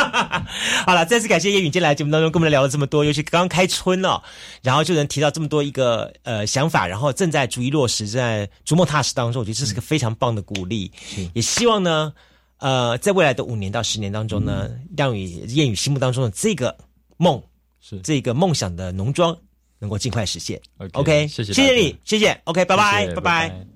[0.86, 4.18] 好了，再次感谢叶允今天来节目当中跟我们聊了这么多，尤其刚刚开春哦，
[4.62, 10.90] 然后就能提到这么多一个呃想法，然后正在逐一落实，在逐梦踏实当中，我觉得这是个非常棒的鼓励。
[11.34, 12.14] 也希望呢，
[12.60, 16.74] 呃，在未来的五年到十年当中呢，让与谚语心目当中的这个
[17.18, 17.42] 梦。
[17.88, 19.36] 是这个梦想的农庄
[19.78, 20.60] 能够尽快实现。
[20.94, 22.40] OK，谢谢，谢谢你，谢谢。
[22.44, 23.75] OK，拜拜，拜拜。